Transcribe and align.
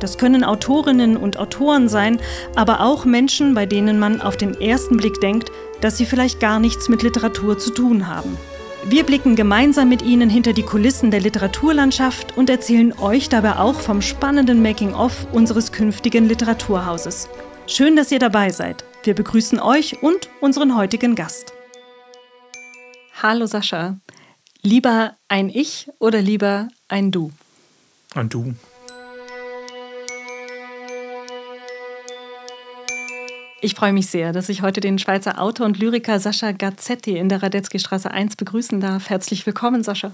Das 0.00 0.18
können 0.18 0.44
Autorinnen 0.44 1.16
und 1.16 1.38
Autoren 1.38 1.88
sein, 1.88 2.18
aber 2.54 2.80
auch 2.80 3.04
Menschen, 3.04 3.54
bei 3.54 3.66
denen 3.66 3.98
man 3.98 4.20
auf 4.20 4.36
den 4.36 4.60
ersten 4.60 4.96
Blick 4.96 5.20
denkt, 5.20 5.50
dass 5.80 5.96
sie 5.96 6.06
vielleicht 6.06 6.40
gar 6.40 6.58
nichts 6.58 6.88
mit 6.88 7.02
Literatur 7.02 7.58
zu 7.58 7.70
tun 7.70 8.06
haben. 8.06 8.36
Wir 8.88 9.02
blicken 9.02 9.34
gemeinsam 9.34 9.88
mit 9.88 10.02
Ihnen 10.02 10.30
hinter 10.30 10.52
die 10.52 10.62
Kulissen 10.62 11.10
der 11.10 11.20
Literaturlandschaft 11.20 12.36
und 12.36 12.48
erzählen 12.48 12.92
euch 13.00 13.28
dabei 13.28 13.56
auch 13.56 13.80
vom 13.80 14.00
spannenden 14.00 14.62
Making-of 14.62 15.26
unseres 15.32 15.72
künftigen 15.72 16.28
Literaturhauses. 16.28 17.28
Schön, 17.66 17.96
dass 17.96 18.12
ihr 18.12 18.20
dabei 18.20 18.50
seid. 18.50 18.84
Wir 19.02 19.14
begrüßen 19.14 19.58
euch 19.58 20.02
und 20.04 20.28
unseren 20.40 20.76
heutigen 20.76 21.16
Gast. 21.16 21.52
Hallo 23.20 23.46
Sascha. 23.46 23.96
Lieber 24.62 25.16
ein 25.26 25.48
Ich 25.48 25.88
oder 25.98 26.20
lieber 26.22 26.68
ein 26.86 27.10
Du? 27.10 27.32
Ein 28.14 28.28
Du. 28.28 28.54
Ich 33.66 33.74
freue 33.74 33.92
mich 33.92 34.06
sehr, 34.06 34.32
dass 34.32 34.48
ich 34.48 34.62
heute 34.62 34.80
den 34.80 34.96
Schweizer 34.96 35.40
Autor 35.42 35.66
und 35.66 35.76
Lyriker 35.76 36.20
Sascha 36.20 36.52
Gazzetti 36.52 37.18
in 37.18 37.28
der 37.28 37.42
Radetzky 37.42 37.80
Straße 37.80 38.08
1 38.08 38.36
begrüßen 38.36 38.80
darf. 38.80 39.10
Herzlich 39.10 39.44
willkommen, 39.44 39.82
Sascha. 39.82 40.12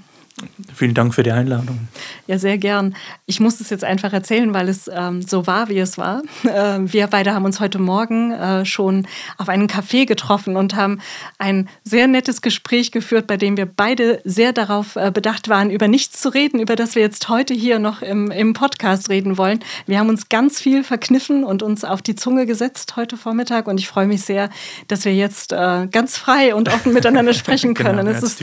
Vielen 0.75 0.95
Dank 0.95 1.15
für 1.15 1.23
die 1.23 1.31
Einladung. 1.31 1.89
Ja, 2.27 2.39
sehr 2.39 2.57
gern. 2.57 2.97
Ich 3.27 3.39
muss 3.39 3.61
es 3.61 3.71
jetzt 3.71 3.85
einfach 3.85 4.13
erzählen, 4.13 4.55
weil 4.55 4.69
es 4.69 4.91
ähm, 4.93 5.21
so 5.23 5.47
war, 5.47 5.69
wie 5.69 5.79
es 5.79 5.99
war. 5.99 6.23
Äh, 6.53 6.81
wir 6.93 7.07
beide 7.07 7.35
haben 7.35 7.45
uns 7.45 7.61
heute 7.61 7.79
Morgen 7.79 8.33
äh, 8.33 8.67
schon 8.67 9.07
auf 9.39 9.49
einen 9.49 9.69
Café 9.69 10.07
getroffen 10.07 10.57
und 10.57 10.75
haben 10.75 11.01
ein 11.39 11.69
sehr 11.83 12.09
nettes 12.09 12.43
Gespräch 12.43 12.91
geführt, 12.91 13.27
bei 13.27 13.37
dem 13.37 13.57
wir 13.57 13.65
beide 13.65 14.21
sehr 14.25 14.53
darauf 14.53 14.97
äh, 14.97 15.11
bedacht 15.15 15.49
waren, 15.49 15.71
über 15.71 15.89
nichts 15.89 16.21
zu 16.21 16.29
reden, 16.29 16.61
über 16.61 16.77
das 16.77 16.95
wir 16.95 17.03
jetzt 17.03 17.29
heute 17.29 17.55
hier 17.55 17.79
noch 17.79 18.03
im, 18.03 18.31
im 18.31 18.53
Podcast 18.53 19.09
reden 19.09 19.39
wollen. 19.39 19.61
Wir 19.87 19.99
haben 19.99 20.09
uns 20.09 20.29
ganz 20.29 20.61
viel 20.61 20.85
verkniffen 20.85 21.45
und 21.45 21.63
uns 21.63 21.85
auf 21.85 22.03
die 22.03 22.17
Zunge 22.17 22.45
gesetzt 22.45 22.97
heute 22.97 23.17
Vormittag 23.17 23.67
und 23.67 23.79
ich 23.79 23.89
freue 23.89 24.07
mich 24.07 24.23
sehr, 24.23 24.51
dass 24.89 25.05
wir 25.05 25.15
jetzt 25.15 25.53
äh, 25.53 25.87
ganz 25.87 26.19
frei 26.19 26.55
und 26.55 26.69
offen 26.69 26.93
miteinander 26.93 27.33
sprechen 27.35 27.73
genau, 27.73 27.91
können. 27.91 28.07
genau, 28.07 28.21
jetzt 28.21 28.43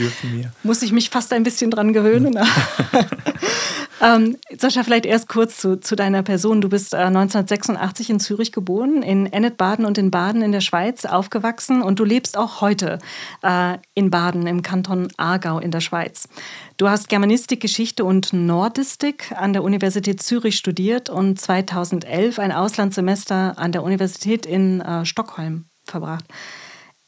muss 0.64 0.82
ich 0.82 0.90
mich 0.90 1.10
fast 1.10 1.32
ein 1.32 1.44
bisschen 1.44 1.70
dran 1.70 1.79
dran 1.80 1.92
gewöhnen. 1.94 2.38
ähm, 4.02 4.36
Sascha, 4.58 4.82
vielleicht 4.82 5.06
erst 5.06 5.28
kurz 5.28 5.56
zu, 5.56 5.80
zu 5.80 5.96
deiner 5.96 6.22
Person. 6.22 6.60
Du 6.60 6.68
bist 6.68 6.92
äh, 6.92 6.98
1986 6.98 8.10
in 8.10 8.20
Zürich 8.20 8.52
geboren, 8.52 9.02
in 9.02 9.26
Ennet-Baden 9.26 9.86
und 9.86 9.96
in 9.96 10.10
Baden 10.10 10.42
in 10.42 10.52
der 10.52 10.60
Schweiz 10.60 11.06
aufgewachsen 11.06 11.80
und 11.80 11.98
du 11.98 12.04
lebst 12.04 12.36
auch 12.36 12.60
heute 12.60 12.98
äh, 13.42 13.78
in 13.94 14.10
Baden 14.10 14.46
im 14.46 14.62
Kanton 14.62 15.08
Aargau 15.16 15.58
in 15.58 15.70
der 15.70 15.80
Schweiz. 15.80 16.28
Du 16.76 16.88
hast 16.88 17.08
Germanistik, 17.08 17.60
Geschichte 17.60 18.04
und 18.04 18.34
Nordistik 18.34 19.32
an 19.34 19.54
der 19.54 19.62
Universität 19.62 20.22
Zürich 20.22 20.56
studiert 20.56 21.08
und 21.08 21.40
2011 21.40 22.38
ein 22.38 22.52
Auslandssemester 22.52 23.58
an 23.58 23.72
der 23.72 23.82
Universität 23.82 24.44
in 24.44 24.82
äh, 24.82 25.06
Stockholm 25.06 25.64
verbracht. 25.84 26.24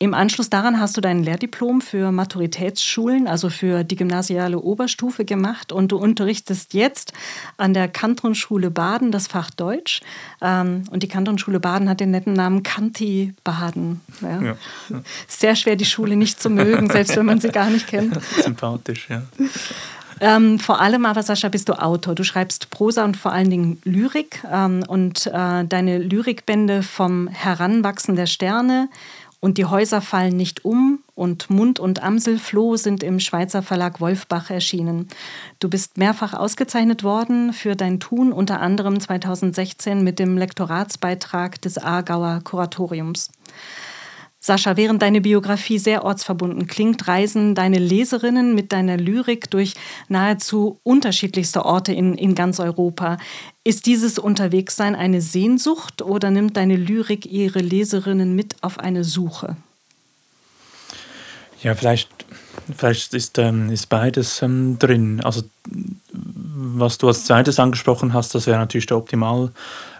Im 0.02 0.14
Anschluss 0.14 0.50
daran 0.50 0.80
hast 0.80 0.96
du 0.96 1.00
dein 1.00 1.22
Lehrdiplom 1.22 1.80
für 1.80 2.10
Maturitätsschulen, 2.10 3.28
also 3.28 3.50
für 3.50 3.84
die 3.84 3.94
gymnasiale 3.94 4.58
Oberstufe 4.58 5.24
gemacht 5.24 5.70
und 5.70 5.92
du 5.92 5.96
unterrichtest 5.96 6.74
jetzt 6.74 7.12
an 7.56 7.72
der 7.72 7.86
Kantonsschule 7.86 8.72
Baden 8.72 9.12
das 9.12 9.28
Fach 9.28 9.52
Deutsch. 9.52 10.00
Ähm, 10.40 10.82
und 10.90 11.04
die 11.04 11.08
Kantonsschule 11.08 11.60
Baden 11.60 11.88
hat 11.88 12.00
den 12.00 12.10
netten 12.10 12.32
Namen 12.32 12.64
Kanti 12.64 13.34
Baden. 13.44 14.00
Ja. 14.20 14.42
Ja, 14.42 14.56
ja. 14.88 15.02
Sehr 15.28 15.54
schwer, 15.54 15.76
die 15.76 15.84
Schule 15.84 16.16
nicht 16.16 16.42
zu 16.42 16.50
mögen, 16.50 16.90
selbst 16.90 17.14
wenn 17.14 17.26
man 17.26 17.40
sie 17.40 17.50
gar 17.50 17.70
nicht 17.70 17.86
kennt. 17.86 18.20
Sympathisch, 18.42 19.06
ja. 19.08 19.22
Ähm, 20.22 20.60
vor 20.60 20.80
allem 20.80 21.04
aber, 21.04 21.22
Sascha, 21.24 21.48
bist 21.48 21.68
du 21.68 21.74
Autor. 21.74 22.14
Du 22.14 22.22
schreibst 22.22 22.70
Prosa 22.70 23.04
und 23.04 23.16
vor 23.16 23.32
allen 23.32 23.50
Dingen 23.50 23.80
Lyrik. 23.84 24.42
Ähm, 24.50 24.84
und 24.86 25.26
äh, 25.26 25.64
deine 25.64 25.98
Lyrikbände 25.98 26.84
vom 26.84 27.26
Heranwachsen 27.26 28.14
der 28.14 28.26
Sterne, 28.26 28.88
und 29.42 29.58
die 29.58 29.64
Häuser 29.64 30.00
fallen 30.00 30.36
nicht 30.36 30.64
um 30.64 31.00
und 31.16 31.50
Mund 31.50 31.80
und 31.80 32.00
Amselfloh 32.00 32.76
sind 32.76 33.02
im 33.02 33.18
Schweizer 33.18 33.60
Verlag 33.60 34.00
Wolfbach 34.00 34.50
erschienen. 34.50 35.08
Du 35.58 35.68
bist 35.68 35.98
mehrfach 35.98 36.32
ausgezeichnet 36.32 37.02
worden 37.02 37.52
für 37.52 37.74
dein 37.74 37.98
Tun, 37.98 38.32
unter 38.32 38.60
anderem 38.60 39.00
2016 39.00 40.04
mit 40.04 40.20
dem 40.20 40.38
Lektoratsbeitrag 40.38 41.60
des 41.60 41.76
Aargauer 41.76 42.40
Kuratoriums. 42.44 43.32
Sascha, 44.44 44.76
während 44.76 45.00
deine 45.02 45.20
Biografie 45.20 45.78
sehr 45.78 46.04
ortsverbunden 46.04 46.66
klingt, 46.66 47.06
reisen 47.06 47.54
deine 47.54 47.78
Leserinnen 47.78 48.56
mit 48.56 48.72
deiner 48.72 48.96
Lyrik 48.96 49.48
durch 49.52 49.74
nahezu 50.08 50.80
unterschiedlichste 50.82 51.64
Orte 51.64 51.92
in, 51.92 52.14
in 52.14 52.34
ganz 52.34 52.58
Europa. 52.58 53.18
Ist 53.62 53.86
dieses 53.86 54.18
Unterwegssein 54.18 54.96
eine 54.96 55.20
Sehnsucht 55.20 56.02
oder 56.02 56.32
nimmt 56.32 56.56
deine 56.56 56.74
Lyrik 56.74 57.24
ihre 57.24 57.60
Leserinnen 57.60 58.34
mit 58.34 58.56
auf 58.62 58.80
eine 58.80 59.04
Suche? 59.04 59.54
Ja, 61.62 61.76
vielleicht, 61.76 62.08
vielleicht 62.76 63.14
ist, 63.14 63.38
ähm, 63.38 63.70
ist 63.70 63.88
beides 63.88 64.42
ähm, 64.42 64.78
drin. 64.78 65.20
Also 65.22 65.42
was 66.74 66.98
du 66.98 67.08
als 67.08 67.24
zweites 67.24 67.58
angesprochen 67.58 68.12
hast, 68.12 68.34
das 68.34 68.46
wäre 68.46 68.58
natürlich 68.58 68.86
der 68.86 68.96
Optimalfall. 68.96 69.50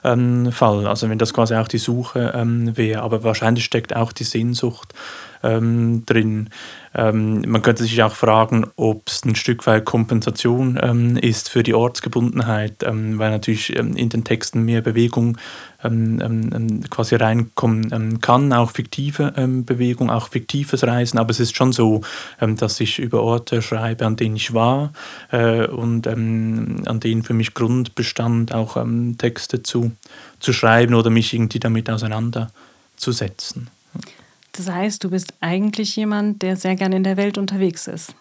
Ähm, 0.04 0.52
also 0.62 1.08
wenn 1.08 1.18
das 1.18 1.34
quasi 1.34 1.54
auch 1.54 1.68
die 1.68 1.78
Suche 1.78 2.32
ähm, 2.34 2.76
wäre. 2.76 3.02
Aber 3.02 3.22
wahrscheinlich 3.24 3.64
steckt 3.64 3.94
auch 3.94 4.12
die 4.12 4.24
Sehnsucht 4.24 4.94
ähm, 5.42 6.04
drin. 6.06 6.50
Ähm, 6.94 7.42
man 7.46 7.62
könnte 7.62 7.84
sich 7.84 8.02
auch 8.02 8.14
fragen, 8.14 8.66
ob 8.76 9.08
es 9.08 9.24
ein 9.24 9.34
Stück 9.34 9.66
weit 9.66 9.84
Kompensation 9.84 10.78
ähm, 10.82 11.16
ist 11.16 11.48
für 11.48 11.62
die 11.62 11.74
Ortsgebundenheit, 11.74 12.82
ähm, 12.82 13.18
weil 13.18 13.30
natürlich 13.30 13.74
ähm, 13.76 13.96
in 13.96 14.10
den 14.10 14.24
Texten 14.24 14.62
mehr 14.62 14.82
Bewegung 14.82 15.38
ähm, 15.82 16.84
quasi 16.90 17.16
reinkommen 17.16 18.20
kann, 18.20 18.52
auch 18.52 18.70
fiktive 18.70 19.32
Bewegung, 19.66 20.10
auch 20.10 20.28
fiktives 20.28 20.86
Reisen. 20.86 21.18
Aber 21.18 21.30
es 21.30 21.40
ist 21.40 21.56
schon 21.56 21.72
so, 21.72 22.02
dass 22.38 22.78
ich 22.78 23.00
über 23.00 23.20
Orte 23.20 23.62
schreibe, 23.62 24.06
an 24.06 24.14
denen 24.14 24.36
ich 24.36 24.54
war 24.54 24.92
äh, 25.32 25.66
und 25.66 26.06
an 26.06 27.00
denen 27.02 27.24
für 27.24 27.34
mich 27.34 27.54
Grund 27.54 27.96
bestand, 27.96 28.54
auch 28.54 28.76
Texte 29.18 29.64
zu, 29.64 29.90
zu 30.38 30.52
schreiben 30.52 30.94
oder 30.94 31.10
mich 31.10 31.34
irgendwie 31.34 31.58
damit 31.58 31.90
auseinanderzusetzen. 31.90 33.68
Das 34.52 34.70
heißt, 34.70 35.02
du 35.02 35.10
bist 35.10 35.34
eigentlich 35.40 35.96
jemand, 35.96 36.42
der 36.42 36.56
sehr 36.56 36.76
gern 36.76 36.92
in 36.92 37.04
der 37.04 37.16
Welt 37.16 37.38
unterwegs 37.38 37.86
ist. 37.86 38.14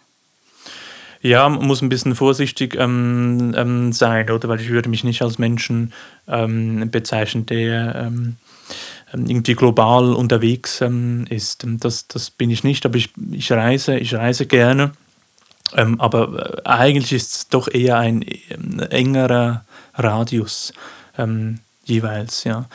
Ja, 1.21 1.47
man 1.47 1.67
muss 1.67 1.81
ein 1.81 1.89
bisschen 1.89 2.15
vorsichtig 2.15 2.75
ähm, 2.75 3.53
ähm, 3.55 3.93
sein, 3.93 4.29
oder? 4.29 4.49
Weil 4.49 4.59
ich 4.59 4.69
würde 4.69 4.89
mich 4.89 5.03
nicht 5.03 5.21
als 5.21 5.37
Menschen 5.37 5.93
ähm, 6.27 6.89
bezeichnen, 6.89 7.45
der 7.45 7.95
ähm, 7.95 8.37
ähm, 9.13 9.25
irgendwie 9.27 9.53
global 9.53 10.13
unterwegs 10.13 10.81
ähm, 10.81 11.27
ist. 11.29 11.65
Das, 11.65 12.07
das 12.07 12.31
bin 12.31 12.49
ich 12.49 12.63
nicht, 12.63 12.85
aber 12.85 12.95
ich, 12.95 13.09
ich 13.31 13.51
reise, 13.51 13.97
ich 13.97 14.15
reise 14.15 14.47
gerne. 14.47 14.93
aber 15.73 16.63
äh, 16.65 16.67
eigentlich 16.67 17.13
ist 17.13 17.35
es 17.35 17.47
doch 17.49 17.67
eher 17.71 17.97
ein 17.97 18.23
engerer 18.89 19.63
Radius 19.93 20.73
jeweils, 21.83 22.45
ja. 22.45 22.65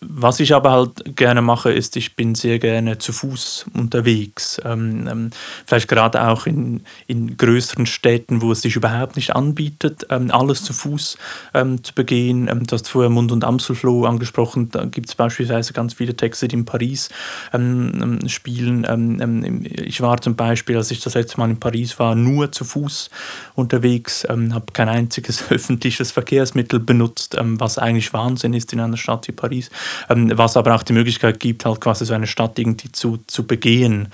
Was 0.00 0.38
ich 0.38 0.54
aber 0.54 0.70
halt 0.70 1.16
gerne 1.16 1.42
mache, 1.42 1.72
ist, 1.72 1.96
ich 1.96 2.14
bin 2.14 2.36
sehr 2.36 2.60
gerne 2.60 2.98
zu 2.98 3.12
Fuß 3.12 3.66
unterwegs. 3.74 4.60
Ähm, 4.64 5.08
ähm, 5.10 5.30
vielleicht 5.66 5.88
gerade 5.88 6.28
auch 6.28 6.46
in, 6.46 6.84
in 7.08 7.36
größeren 7.36 7.84
Städten, 7.84 8.40
wo 8.40 8.52
es 8.52 8.62
sich 8.62 8.76
überhaupt 8.76 9.16
nicht 9.16 9.34
anbietet, 9.34 10.06
ähm, 10.10 10.30
alles 10.30 10.62
zu 10.62 10.72
Fuß 10.72 11.18
ähm, 11.54 11.82
zu 11.82 11.94
begehen. 11.94 12.46
Ähm, 12.46 12.64
du 12.64 12.74
hast 12.74 12.88
vorher 12.88 13.10
Mund- 13.10 13.32
und 13.32 13.42
Amselfloh 13.42 14.04
angesprochen. 14.04 14.70
Da 14.70 14.84
gibt 14.84 15.08
es 15.08 15.16
beispielsweise 15.16 15.72
ganz 15.72 15.94
viele 15.94 16.14
Texte, 16.14 16.46
die 16.46 16.54
in 16.54 16.64
Paris 16.64 17.08
ähm, 17.52 18.20
spielen. 18.28 19.64
ich 19.64 20.00
war 20.00 20.20
zum 20.20 20.36
Beispiel, 20.36 20.76
als 20.76 20.92
ich 20.92 21.00
das 21.00 21.14
letzte 21.14 21.38
Mal 21.38 21.50
in 21.50 21.58
Paris 21.58 21.98
war, 21.98 22.14
nur 22.14 22.52
zu 22.52 22.64
Fuß 22.64 23.10
unterwegs, 23.56 24.24
habe 24.28 24.72
kein 24.72 24.88
einziges 24.88 25.44
öffentliches 25.50 26.12
Verkehrsmittel 26.12 26.78
benutzt, 26.78 27.36
was 27.38 27.78
eigentlich 27.78 28.12
Wahnsinn 28.12 28.54
ist 28.54 28.72
in 28.72 28.80
einer 28.80 28.96
Stadt 28.96 29.26
wie 29.26 29.32
Paris. 29.32 29.70
Ähm, 30.08 30.30
was 30.36 30.56
aber 30.56 30.74
auch 30.74 30.82
die 30.82 30.92
Möglichkeit 30.92 31.40
gibt, 31.40 31.64
halt 31.64 31.80
quasi 31.80 32.04
so 32.04 32.14
eine 32.14 32.26
Stadt 32.26 32.58
irgendwie 32.58 32.92
zu, 32.92 33.18
zu 33.26 33.46
begehen. 33.46 34.08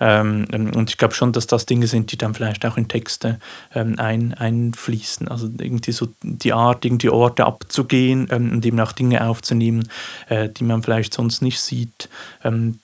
Ähm, 0.00 0.46
ähm 0.52 0.74
und 0.74 0.90
ich 0.90 0.98
glaube 0.98 1.14
schon, 1.14 1.32
dass 1.32 1.46
das 1.46 1.66
Dinge 1.66 1.86
sind, 1.86 2.12
die 2.12 2.18
dann 2.18 2.34
vielleicht 2.34 2.64
auch 2.66 2.76
in 2.76 2.88
Texte 2.88 3.38
ein, 3.72 4.34
einfließen. 4.34 5.28
Also 5.28 5.48
irgendwie 5.58 5.92
so 5.92 6.08
die 6.22 6.52
Art, 6.52 6.84
irgendwie 6.84 7.08
Orte 7.08 7.44
abzugehen 7.44 8.26
und 8.26 8.64
eben 8.64 8.80
auch 8.80 8.92
Dinge 8.92 9.26
aufzunehmen, 9.26 9.88
äh, 10.28 10.48
die 10.48 10.64
man 10.64 10.82
vielleicht 10.82 11.14
sonst 11.14 11.42
nicht 11.42 11.60
sieht. 11.60 12.08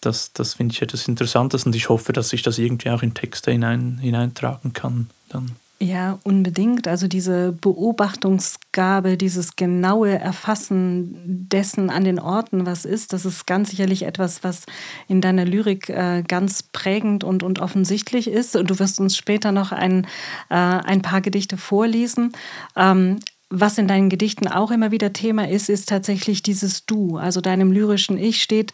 das 0.01 0.33
das 0.33 0.55
finde 0.55 0.75
ich 0.75 0.83
etwas 0.83 1.09
Interessantes 1.09 1.65
und 1.65 1.75
ich 1.75 1.89
hoffe, 1.89 2.13
dass 2.13 2.33
ich 2.33 2.43
das 2.43 2.59
irgendwie 2.59 2.91
auch 2.91 3.03
in 3.03 3.15
Texte 3.15 3.51
hinein, 3.51 3.99
hineintragen 4.01 4.73
kann. 4.73 5.09
Dann. 5.29 5.57
Ja, 5.79 6.19
unbedingt. 6.25 6.89
Also 6.89 7.07
diese 7.07 7.53
Beobachtungsgabe, 7.53 9.19
dieses 9.19 9.57
genaue 9.57 10.19
Erfassen 10.19 11.47
dessen 11.51 11.91
an 11.91 12.03
den 12.03 12.19
Orten, 12.19 12.65
was 12.65 12.87
ist, 12.87 13.13
das 13.13 13.27
ist 13.27 13.47
ganz 13.47 13.71
sicherlich 13.71 14.05
etwas, 14.05 14.43
was 14.43 14.65
in 15.07 15.21
deiner 15.21 15.45
Lyrik 15.45 15.91
äh, 15.91 16.23
ganz 16.27 16.63
prägend 16.63 17.25
und, 17.25 17.43
und 17.43 17.59
offensichtlich 17.59 18.27
ist. 18.27 18.57
Und 18.57 18.71
du 18.71 18.79
wirst 18.79 19.01
uns 19.01 19.19
später 19.19 19.53
noch 19.53 19.71
ein, 19.71 20.07
äh, 20.49 20.55
ein 20.55 21.03
paar 21.03 21.21
Gedichte 21.21 21.59
vorlesen. 21.59 22.33
Ähm, 22.75 23.19
was 23.49 23.79
in 23.79 23.87
deinen 23.87 24.09
Gedichten 24.09 24.49
auch 24.49 24.73
immer 24.73 24.91
wieder 24.91 25.13
Thema 25.13 25.49
ist, 25.49 25.69
ist 25.69 25.89
tatsächlich 25.89 26.43
dieses 26.43 26.85
Du. 26.85 27.17
Also 27.17 27.41
deinem 27.41 27.71
lyrischen 27.71 28.19
Ich 28.19 28.43
steht, 28.43 28.73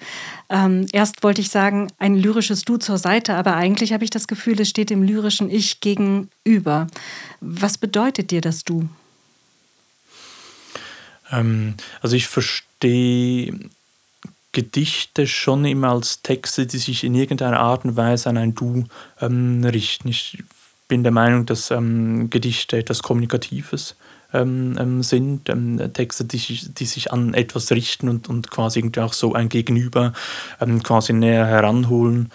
ähm, 0.49 0.87
erst 0.93 1.23
wollte 1.23 1.43
ich 1.43 1.51
sagen, 1.51 1.89
ein 1.99 2.17
lyrisches 2.17 2.63
Du 2.63 2.79
zur 2.79 2.97
Seite, 2.97 3.35
aber 3.35 3.55
eigentlich 3.55 3.93
habe 3.93 4.05
ich 4.05 4.11
das 4.11 4.27
Gefühl, 4.27 4.59
es 4.61 4.71
steht 4.71 4.89
dem 4.89 5.03
lyrischen 5.03 5.51
Ich 5.51 5.81
gegenüber. 5.81 6.87
Was 7.41 7.77
bedeutet 7.77 8.31
dir 8.31 8.41
das 8.41 8.65
Du? 8.65 8.89
Ähm, 11.31 11.75
also 12.01 12.17
ich 12.17 12.27
verstehe 12.29 13.59
Gedichte 14.53 15.27
schon 15.27 15.67
immer 15.67 15.91
als 15.91 16.23
Texte, 16.23 16.67
die 16.67 16.79
sich 16.79 17.05
in 17.05 17.15
irgendeiner 17.15 17.61
Art 17.61 17.85
und 17.85 17.97
Weise 17.97 18.31
an 18.31 18.39
ein 18.39 18.55
Du 18.55 18.85
ähm, 19.21 19.65
richten. 19.65 20.09
Ich 20.09 20.43
bin 20.89 21.03
der 21.03 21.13
Meinung, 21.13 21.45
dass 21.45 21.71
ähm, 21.71 22.31
Gedichte 22.31 22.79
etwas 22.79 23.03
Kommunikatives 23.03 23.91
ähm, 23.91 24.07
ähm, 24.32 25.02
sind, 25.02 25.49
ähm, 25.49 25.79
Texte, 25.93 26.25
die, 26.25 26.38
die, 26.38 26.87
sich 26.87 27.12
an 27.12 27.34
etwas 27.34 27.70
richten 27.70 28.08
und, 28.08 28.29
und 28.29 28.50
quasi 28.50 28.81
irgendwie 28.81 29.00
auch 29.00 29.12
so 29.12 29.34
ein 29.34 29.49
Gegenüber 29.49 30.12
ähm, 30.61 30.82
quasi 30.82 31.12
näher 31.12 31.46
heranholen 31.46 32.31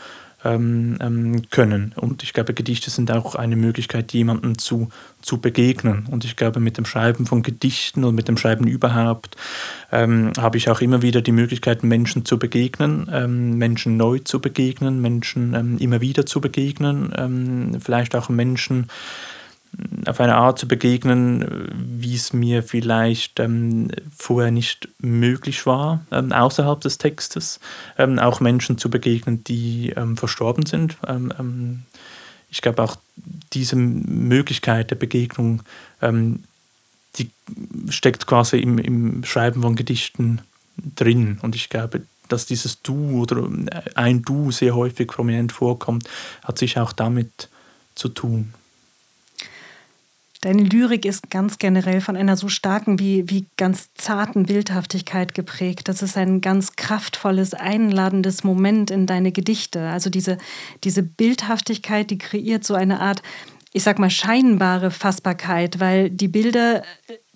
ähm, 0.46 0.98
ähm, 1.02 1.50
können. 1.50 1.94
Und 1.96 2.22
ich 2.22 2.32
glaube, 2.32 2.54
Gedichte 2.54 2.92
sind 2.92 3.12
auch 3.12 3.34
eine 3.34 3.56
Möglichkeit, 3.56 4.14
jemandem 4.14 4.60
zu, 4.60 4.90
zu 5.22 5.40
begegnen. 5.40 6.06
Und 6.12 6.26
ich 6.26 6.36
glaube, 6.36 6.60
mit 6.60 6.78
dem 6.78 6.86
Schreiben 6.86 7.26
von 7.26 7.42
Gedichten 7.42 8.04
und 8.04 8.14
mit 8.14 8.28
dem 8.28 8.38
Schreiben 8.38 8.68
überhaupt 8.68 9.36
habe 9.90 10.58
ich 10.58 10.70
auch 10.70 10.82
immer 10.82 11.02
wieder 11.02 11.22
die 11.22 11.32
Möglichkeit, 11.32 11.82
Menschen 11.82 12.26
zu 12.26 12.38
begegnen, 12.38 13.58
Menschen 13.58 13.96
neu 13.96 14.20
zu 14.20 14.42
begegnen, 14.42 15.02
Menschen 15.02 15.80
immer 15.80 16.02
wieder 16.02 16.26
zu 16.26 16.42
begegnen, 16.42 17.80
vielleicht 17.82 18.14
auch 18.18 18.28
Menschen, 18.28 18.88
auf 20.06 20.20
eine 20.20 20.36
Art 20.36 20.58
zu 20.58 20.68
begegnen, 20.68 21.70
wie 21.76 22.16
es 22.16 22.34
mir 22.34 22.64
vielleicht 22.64 23.40
ähm, 23.40 23.90
vorher 24.16 24.52
nicht 24.52 24.90
möglich 25.00 25.66
war, 25.66 26.06
ähm, 26.12 26.32
außerhalb 26.32 26.80
des 26.82 26.98
Textes, 26.98 27.60
ähm, 27.98 28.18
auch 28.20 28.40
Menschen 28.40 28.78
zu 28.78 28.90
begegnen, 28.90 29.44
die 29.44 29.94
ähm, 29.96 30.18
verstorben 30.18 30.66
sind. 30.66 30.98
Ähm, 31.08 31.34
ähm, 31.38 31.84
ich 32.50 32.62
glaube 32.62 32.82
auch 32.82 32.96
diese 33.54 33.76
Möglichkeit 33.76 34.90
der 34.90 34.96
Begegnung, 34.96 35.64
die 36.02 37.30
steckt 37.90 38.26
quasi 38.26 38.60
im, 38.60 38.78
im 38.78 39.26
Schreiben 39.26 39.64
von 39.64 39.76
Gedichten 39.76 40.40
drin. 40.96 41.40
Und 41.42 41.56
ich 41.56 41.68
glaube, 41.68 42.04
dass 42.30 42.46
dieses 42.46 42.82
Du 42.82 43.22
oder 43.22 43.50
ein 43.96 44.22
Du 44.22 44.52
sehr 44.52 44.76
häufig 44.76 45.08
prominent 45.08 45.52
vorkommt, 45.52 46.08
hat 46.44 46.58
sich 46.58 46.80
auch 46.80 46.94
damit 46.94 47.50
zu 47.96 48.08
tun. 48.08 48.54
Deine 50.48 50.64
Lyrik 50.64 51.04
ist 51.04 51.30
ganz 51.30 51.58
generell 51.58 52.00
von 52.00 52.16
einer 52.16 52.38
so 52.38 52.48
starken 52.48 53.00
wie, 53.00 53.30
wie 53.30 53.48
ganz 53.58 53.94
zarten 53.96 54.46
Bildhaftigkeit 54.46 55.34
geprägt. 55.34 55.90
Das 55.90 56.02
ist 56.02 56.16
ein 56.16 56.40
ganz 56.40 56.78
kraftvolles, 56.78 57.54
einladendes 57.54 58.46
Moment 58.46 58.90
in 58.90 59.08
deine 59.08 59.34
Gedichte. 59.34 59.90
Also 59.90 60.10
diese, 60.10 60.38
diese 60.86 61.04
Bildhaftigkeit, 61.04 62.10
die 62.12 62.18
kreiert 62.18 62.64
so 62.64 62.76
eine 62.76 63.02
Art 63.02 63.24
ich 63.74 63.84
sag 63.84 64.00
mal, 64.00 64.10
scheinbare 64.10 64.90
Fassbarkeit, 64.90 65.82
weil 65.82 66.10
die 66.10 66.30
Bilder 66.30 66.82
äh, 66.82 66.84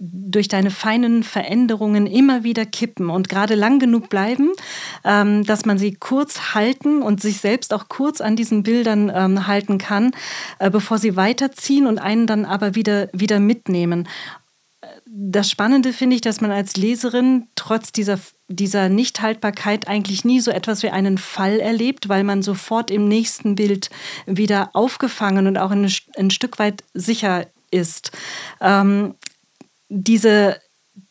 durch 0.04 0.48
deine 0.48 0.72
feinen 0.72 1.22
Veränderungen 1.22 2.08
immer 2.08 2.44
wieder 2.44 2.66
kippen 2.66 3.12
und 3.12 3.30
gerade 3.30 3.54
lang 3.54 3.78
genug 3.78 4.10
bleiben, 4.10 4.50
ähm, 5.06 5.46
dass 5.46 5.66
man 5.66 5.78
sie 5.78 5.94
kurz 5.94 6.56
halten 6.56 7.04
und 7.04 7.22
sich 7.22 7.38
selbst 7.38 7.72
auch 7.72 7.88
kurz 7.88 8.20
an 8.20 8.36
diesen 8.36 8.64
Bildern 8.64 9.12
ähm, 9.14 9.46
halten 9.46 9.78
kann, 9.78 10.12
äh, 10.58 10.72
bevor 10.72 10.98
sie 10.98 11.16
weiterziehen 11.16 11.86
und 11.86 12.00
einen 12.00 12.26
dann 12.26 12.46
aber 12.46 12.74
wieder, 12.74 13.10
wieder 13.14 13.40
mitnehmen 13.40 14.08
das 15.14 15.50
Spannende 15.50 15.94
finde 15.94 16.16
ich, 16.16 16.22
dass 16.22 16.42
man 16.42 16.52
als 16.52 16.78
Leserin 16.78 17.48
trotz 17.56 17.92
dieser, 17.92 18.20
dieser 18.48 18.88
Nichthaltbarkeit 18.88 19.88
eigentlich 19.88 20.24
nie 20.24 20.40
so 20.40 20.52
etwas 20.52 20.84
wie 20.84 20.90
einen 20.90 21.18
Fall 21.18 21.60
erlebt, 21.60 22.08
weil 22.08 22.24
man 22.24 22.42
sofort 22.42 22.90
im 22.90 23.08
nächsten 23.08 23.56
Bild 23.56 23.90
wieder 24.26 24.70
aufgefangen 24.74 25.48
und 25.48 25.58
auch 25.58 25.72
ein, 25.72 25.92
ein 26.18 26.32
Stück 26.32 26.60
weit 26.60 26.84
sicher 26.94 27.48
ist. 27.72 28.12
Ähm, 28.62 29.16
diese 29.92 30.58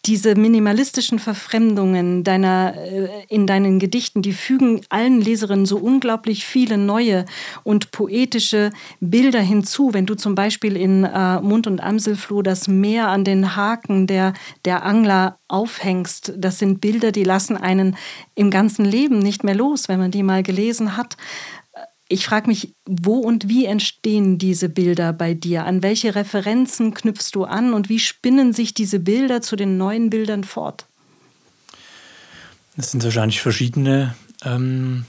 diese 0.06 0.34
minimalistischen 0.34 1.18
Verfremdungen 1.18 2.24
deiner, 2.24 2.74
äh, 2.76 3.08
in 3.28 3.46
deinen 3.46 3.78
Gedichten, 3.78 4.22
die 4.22 4.32
fügen 4.32 4.80
allen 4.88 5.20
Leserinnen 5.20 5.66
so 5.66 5.76
unglaublich 5.76 6.46
viele 6.46 6.78
neue 6.78 7.26
und 7.64 7.90
poetische 7.90 8.70
Bilder 9.00 9.40
hinzu. 9.40 9.92
Wenn 9.92 10.06
du 10.06 10.14
zum 10.14 10.34
Beispiel 10.34 10.76
in 10.76 11.04
äh, 11.04 11.40
Mund 11.40 11.66
und 11.66 11.82
Amselfloh 11.82 12.42
das 12.42 12.66
Meer 12.68 13.08
an 13.08 13.24
den 13.24 13.56
Haken 13.56 14.06
der, 14.06 14.32
der 14.64 14.84
Angler 14.84 15.38
aufhängst, 15.48 16.32
das 16.36 16.58
sind 16.58 16.80
Bilder, 16.80 17.12
die 17.12 17.24
lassen 17.24 17.56
einen 17.56 17.96
im 18.34 18.50
ganzen 18.50 18.84
Leben 18.84 19.18
nicht 19.18 19.44
mehr 19.44 19.54
los, 19.54 19.88
wenn 19.88 19.98
man 19.98 20.10
die 20.10 20.22
mal 20.22 20.42
gelesen 20.42 20.96
hat. 20.96 21.16
Ich 22.12 22.26
frage 22.26 22.48
mich, 22.48 22.74
wo 22.86 23.18
und 23.18 23.48
wie 23.48 23.66
entstehen 23.66 24.36
diese 24.36 24.68
Bilder 24.68 25.12
bei 25.12 25.32
dir? 25.32 25.64
An 25.64 25.84
welche 25.84 26.16
Referenzen 26.16 26.92
knüpfst 26.92 27.30
du 27.34 27.44
an 27.44 27.72
und 27.72 27.88
wie 27.88 28.00
spinnen 28.00 28.52
sich 28.52 28.74
diese 28.74 28.98
Bilder 28.98 29.42
zu 29.42 29.54
den 29.54 29.76
neuen 29.76 30.10
Bildern 30.10 30.42
fort? 30.42 30.86
Es 32.76 32.90
sind 32.90 33.04
wahrscheinlich 33.04 33.40
verschiedene 33.40 34.16
ähm, 34.44 35.04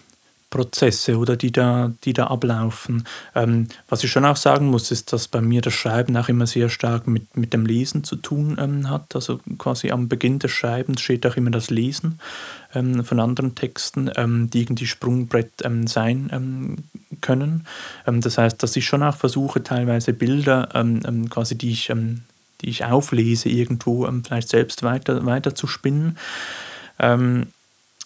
Prozesse 0.51 1.17
oder 1.17 1.35
die 1.35 1.51
da, 1.51 1.91
die 2.03 2.13
da 2.13 2.27
ablaufen. 2.27 3.05
Ähm, 3.33 3.67
was 3.89 4.03
ich 4.03 4.11
schon 4.11 4.25
auch 4.25 4.35
sagen 4.35 4.67
muss, 4.67 4.91
ist, 4.91 5.11
dass 5.11 5.27
bei 5.27 5.41
mir 5.41 5.61
das 5.61 5.73
Schreiben 5.73 6.15
auch 6.17 6.29
immer 6.29 6.45
sehr 6.45 6.69
stark 6.69 7.07
mit, 7.07 7.35
mit 7.35 7.53
dem 7.53 7.65
Lesen 7.65 8.03
zu 8.03 8.17
tun 8.17 8.57
ähm, 8.59 8.87
hat. 8.89 9.15
Also 9.15 9.39
quasi 9.57 9.89
am 9.89 10.07
Beginn 10.07 10.37
des 10.37 10.51
Schreibens 10.51 11.01
steht 11.01 11.25
auch 11.25 11.37
immer 11.37 11.49
das 11.49 11.71
Lesen 11.71 12.19
ähm, 12.75 13.03
von 13.03 13.19
anderen 13.19 13.55
Texten, 13.55 14.11
ähm, 14.15 14.49
die 14.51 14.61
irgendwie 14.61 14.85
Sprungbrett 14.85 15.51
ähm, 15.63 15.87
sein 15.87 16.29
ähm, 16.31 16.77
können. 17.21 17.65
das 18.05 18.37
heißt, 18.37 18.61
dass 18.63 18.75
ich 18.75 18.85
schon 18.85 19.03
auch 19.03 19.15
versuche, 19.15 19.61
teilweise 19.61 20.11
Bilder, 20.11 20.69
quasi 21.29 21.55
die 21.55 21.69
ich, 21.69 21.93
die 22.61 22.69
ich 22.69 22.83
auflese, 22.83 23.47
irgendwo 23.49 24.09
vielleicht 24.23 24.49
selbst 24.49 24.81
weiter, 24.81 25.23
weiter 25.23 25.53
zu 25.53 25.67
spinnen 25.67 26.17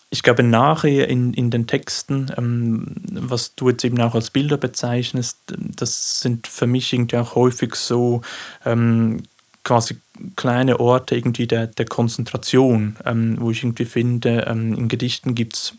ich 0.09 0.23
glaube, 0.23 0.43
nachher 0.43 1.09
in, 1.09 1.33
in 1.33 1.49
den 1.49 1.67
Texten, 1.67 2.31
ähm, 2.37 2.95
was 3.11 3.55
du 3.55 3.69
jetzt 3.69 3.83
eben 3.83 3.99
auch 4.01 4.15
als 4.15 4.29
Bilder 4.29 4.57
bezeichnest, 4.57 5.39
das 5.57 6.19
sind 6.21 6.47
für 6.47 6.67
mich 6.67 6.93
irgendwie 6.93 7.17
auch 7.17 7.35
häufig 7.35 7.75
so 7.75 8.21
ähm, 8.65 9.23
quasi 9.63 9.97
kleine 10.35 10.79
Orte 10.79 11.15
irgendwie 11.15 11.47
der, 11.47 11.67
der 11.67 11.85
Konzentration, 11.85 12.95
ähm, 13.03 13.35
wo 13.39 13.51
ich 13.51 13.63
irgendwie 13.63 13.85
finde, 13.85 14.45
ähm, 14.47 14.73
in 14.75 14.87
Gedichten 14.87 15.35
gibt 15.35 15.55
es 15.55 15.73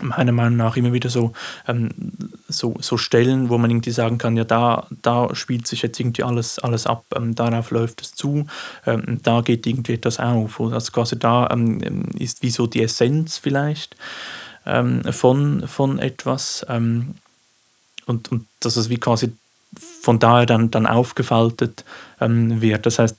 meiner 0.00 0.32
Meinung 0.32 0.56
nach 0.56 0.76
immer 0.76 0.92
wieder 0.92 1.10
so, 1.10 1.32
ähm, 1.66 1.90
so, 2.48 2.74
so 2.80 2.96
Stellen, 2.96 3.48
wo 3.48 3.58
man 3.58 3.70
irgendwie 3.70 3.90
sagen 3.90 4.18
kann, 4.18 4.36
ja, 4.36 4.44
da, 4.44 4.86
da 5.02 5.34
spielt 5.34 5.66
sich 5.66 5.82
jetzt 5.82 5.98
irgendwie 6.00 6.22
alles, 6.22 6.58
alles 6.58 6.86
ab, 6.86 7.04
ähm, 7.14 7.34
darauf 7.34 7.70
läuft 7.70 8.02
es 8.02 8.14
zu, 8.14 8.46
ähm, 8.86 9.20
da 9.22 9.40
geht 9.40 9.66
irgendwie 9.66 9.94
etwas 9.94 10.18
auf. 10.18 10.60
Also 10.60 10.92
quasi 10.92 11.18
da 11.18 11.48
ähm, 11.50 11.80
ist 12.18 12.42
wie 12.42 12.50
so 12.50 12.66
die 12.66 12.82
Essenz 12.82 13.38
vielleicht 13.38 13.96
ähm, 14.66 15.02
von, 15.12 15.66
von 15.66 15.98
etwas 15.98 16.64
ähm, 16.68 17.14
und, 18.06 18.30
und 18.32 18.46
dass 18.60 18.76
es 18.76 18.88
wie 18.88 18.98
quasi 18.98 19.32
von 20.00 20.18
daher 20.18 20.46
dann, 20.46 20.70
dann 20.70 20.86
aufgefaltet 20.86 21.84
wird. 22.20 22.86
Das 22.86 22.98
heißt, 22.98 23.16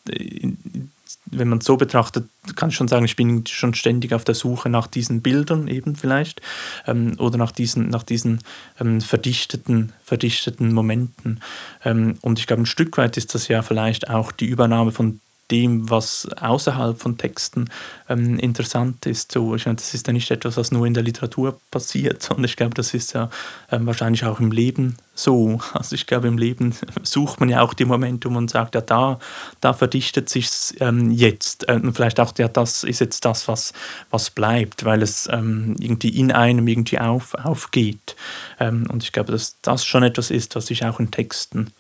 wenn 1.32 1.50
man 1.50 1.60
es 1.60 1.66
so 1.66 1.78
betrachtet, 1.78 2.28
kann 2.56 2.70
ich 2.70 2.76
schon 2.76 2.88
sagen, 2.88 3.06
ich 3.06 3.16
bin 3.16 3.46
schon 3.46 3.74
ständig 3.74 4.14
auf 4.14 4.24
der 4.24 4.36
Suche 4.36 4.70
nach 4.70 4.88
diesen 4.88 5.22
Bildern 5.22 5.68
eben 5.68 5.96
vielleicht 5.96 6.42
ähm, 6.88 7.16
oder 7.20 7.38
nach 7.38 7.52
diesen, 7.52 7.90
nach 7.90 8.04
diesen 8.04 8.40
ähm, 8.80 9.02
verdichteten, 9.02 9.94
verdichteten 10.04 10.74
Momenten. 10.74 11.42
Ähm, 11.84 12.18
und 12.22 12.40
ich 12.40 12.48
glaube, 12.48 12.64
ein 12.64 12.68
Stück 12.68 12.98
weit 12.98 13.18
ist 13.18 13.36
das 13.36 13.48
ja 13.48 13.62
vielleicht 13.62 14.10
auch 14.10 14.32
die 14.32 14.48
Übernahme 14.48 14.92
von 14.92 15.20
dem, 15.52 15.90
was 15.90 16.28
außerhalb 16.40 17.00
von 17.00 17.18
Texten 17.18 17.70
ähm, 18.08 18.38
interessant 18.40 19.06
ist. 19.06 19.32
So, 19.32 19.56
ich 19.56 19.66
meine, 19.66 19.78
das 19.78 19.94
ist 19.94 20.08
ja 20.08 20.14
nicht 20.14 20.30
etwas, 20.32 20.58
was 20.58 20.72
nur 20.72 20.86
in 20.86 20.94
der 20.94 21.04
Literatur 21.04 21.60
passiert, 21.72 22.22
sondern 22.24 22.46
ich 22.46 22.56
glaube, 22.56 22.74
das 22.76 22.94
ist 22.94 23.14
ja 23.14 23.30
ähm, 23.72 23.86
wahrscheinlich 23.86 24.26
auch 24.26 24.40
im 24.40 24.52
Leben 24.52 24.98
so. 25.16 25.60
Also 25.74 25.96
ich 25.96 26.08
glaube, 26.08 26.28
im 26.28 26.38
Leben 26.38 26.76
sucht 27.04 27.40
man 27.40 27.50
ja 27.50 27.62
auch 27.62 27.74
die 27.74 27.86
Momente, 27.86 28.30
wo 28.30 28.34
man 28.34 28.48
sagt, 28.48 28.76
ja, 28.76 28.82
da, 28.82 29.20
da 29.62 29.74
verdichtet 29.74 30.30
sich 30.30 30.50
ähm, 30.80 31.12
jetzt. 31.12 31.68
Äh, 31.70 31.74
und 31.76 31.94
vielleicht 31.94 32.20
auch, 32.20 32.34
ja, 32.38 32.48
das 32.48 32.84
ist 32.84 33.00
jetzt 33.00 33.26
das, 33.26 33.48
was, 33.48 33.74
was 34.10 34.30
bleibt, 34.30 34.86
weil 34.86 35.02
es 35.02 35.28
ähm, 35.32 35.76
irgendwie 35.80 36.10
in 36.10 36.32
einem 36.32 36.68
irgendwie 36.68 37.00
auf, 37.00 37.34
aufgeht. 37.36 38.16
Ähm, 38.60 38.88
und 38.92 39.04
ich 39.04 39.12
glaube, 39.12 39.32
dass 39.32 39.58
das 39.62 39.86
schon 39.86 40.04
etwas 40.04 40.32
ist, 40.32 40.56
was 40.56 40.70
ich 40.70 40.86
auch 40.86 41.00
in 41.00 41.12
Texten 41.12 41.72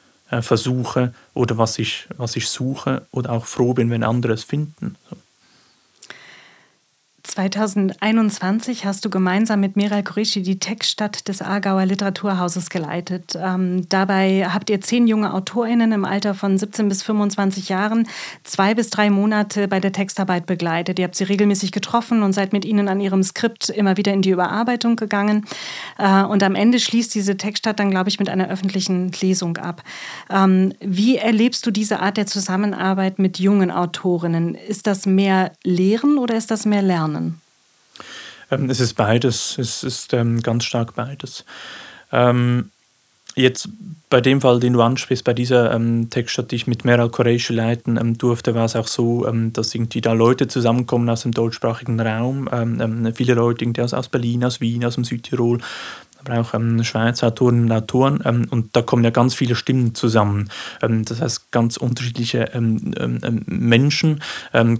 versuche 0.41 1.13
oder 1.33 1.57
was 1.57 1.79
ich, 1.79 2.07
was 2.17 2.35
ich 2.35 2.47
suche 2.47 3.03
oder 3.11 3.31
auch 3.31 3.45
froh 3.45 3.73
bin, 3.73 3.89
wenn 3.89 4.03
andere 4.03 4.33
es 4.33 4.43
finden. 4.43 4.95
So. 5.09 5.17
2021 7.39 8.83
hast 8.83 9.05
du 9.05 9.09
gemeinsam 9.09 9.61
mit 9.61 9.77
Miral 9.77 10.03
Kurischi 10.03 10.41
die 10.41 10.59
Textstadt 10.59 11.29
des 11.29 11.41
Aargauer 11.41 11.85
Literaturhauses 11.85 12.69
geleitet. 12.69 13.37
Ähm, 13.41 13.87
dabei 13.87 14.49
habt 14.49 14.69
ihr 14.69 14.81
zehn 14.81 15.07
junge 15.07 15.33
AutorInnen 15.33 15.93
im 15.93 16.03
Alter 16.03 16.33
von 16.33 16.57
17 16.57 16.89
bis 16.89 17.01
25 17.01 17.69
Jahren 17.69 18.09
zwei 18.43 18.73
bis 18.73 18.89
drei 18.89 19.09
Monate 19.09 19.69
bei 19.69 19.79
der 19.79 19.93
Textarbeit 19.93 20.47
begleitet. 20.47 20.99
Ihr 20.99 21.05
habt 21.05 21.15
sie 21.15 21.23
regelmäßig 21.23 21.71
getroffen 21.71 22.23
und 22.23 22.33
seid 22.33 22.51
mit 22.51 22.65
ihnen 22.65 22.89
an 22.89 22.99
ihrem 22.99 23.23
Skript 23.23 23.69
immer 23.69 23.95
wieder 23.95 24.11
in 24.11 24.21
die 24.21 24.31
Überarbeitung 24.31 24.97
gegangen. 24.97 25.45
Äh, 25.97 26.23
und 26.23 26.43
am 26.43 26.55
Ende 26.55 26.77
schließt 26.77 27.15
diese 27.15 27.37
Textstadt 27.37 27.79
dann, 27.79 27.89
glaube 27.89 28.09
ich, 28.09 28.19
mit 28.19 28.27
einer 28.27 28.49
öffentlichen 28.49 29.13
Lesung 29.21 29.55
ab. 29.55 29.81
Ähm, 30.29 30.73
wie 30.81 31.15
erlebst 31.15 31.65
du 31.65 31.71
diese 31.71 32.01
Art 32.01 32.17
der 32.17 32.25
Zusammenarbeit 32.25 33.17
mit 33.17 33.39
jungen 33.39 33.71
Autorinnen? 33.71 34.55
Ist 34.55 34.87
das 34.87 35.05
mehr 35.05 35.53
Lehren 35.63 36.17
oder 36.17 36.35
ist 36.35 36.51
das 36.51 36.65
mehr 36.65 36.81
Lernen? 36.81 37.28
Ähm, 38.51 38.69
es 38.69 38.79
ist 38.79 38.93
beides. 38.93 39.57
Es 39.57 39.83
ist 39.83 40.13
ähm, 40.13 40.41
ganz 40.41 40.65
stark 40.65 40.95
beides. 40.95 41.45
Ähm, 42.11 42.71
jetzt 43.35 43.69
bei 44.09 44.21
dem 44.21 44.41
Fall, 44.41 44.59
den 44.59 44.73
du 44.73 44.81
ansprichst, 44.81 45.23
bei 45.23 45.33
dieser 45.33 45.71
ähm, 45.73 46.09
Textstadt, 46.09 46.51
die 46.51 46.55
ich 46.55 46.67
mit 46.67 46.83
Meral 46.83 47.09
Qureshi 47.09 47.53
leiten 47.53 47.97
ähm, 47.97 48.17
durfte, 48.17 48.55
war 48.55 48.65
es 48.65 48.75
auch 48.75 48.87
so, 48.87 49.27
ähm, 49.27 49.53
dass 49.53 49.73
irgendwie 49.73 50.01
da 50.01 50.13
Leute 50.13 50.47
zusammenkommen 50.47 51.09
aus 51.09 51.21
dem 51.21 51.31
deutschsprachigen 51.31 51.99
Raum. 51.99 52.49
Ähm, 52.51 53.13
viele 53.15 53.35
Leute 53.35 53.63
irgendwie 53.63 53.81
aus, 53.81 53.93
aus 53.93 54.09
Berlin, 54.09 54.43
aus 54.43 54.61
Wien, 54.61 54.83
aus 54.83 54.95
dem 54.95 55.03
Südtirol, 55.03 55.59
aber 56.25 56.41
auch 56.41 56.53
ähm, 56.55 56.83
Schweizer 56.83 57.27
Autoren 57.27 57.63
und 57.63 57.71
Autoren. 57.71 58.21
Ähm, 58.25 58.47
und 58.49 58.75
da 58.75 58.81
kommen 58.81 59.03
ja 59.03 59.11
ganz 59.11 59.35
viele 59.35 59.55
Stimmen 59.55 59.93
zusammen. 59.93 60.49
Ähm, 60.81 61.05
das 61.05 61.21
heißt, 61.21 61.51
ganz 61.51 61.77
unterschiedliche 61.77 62.49
ähm, 62.53 63.43
Menschen, 63.45 64.21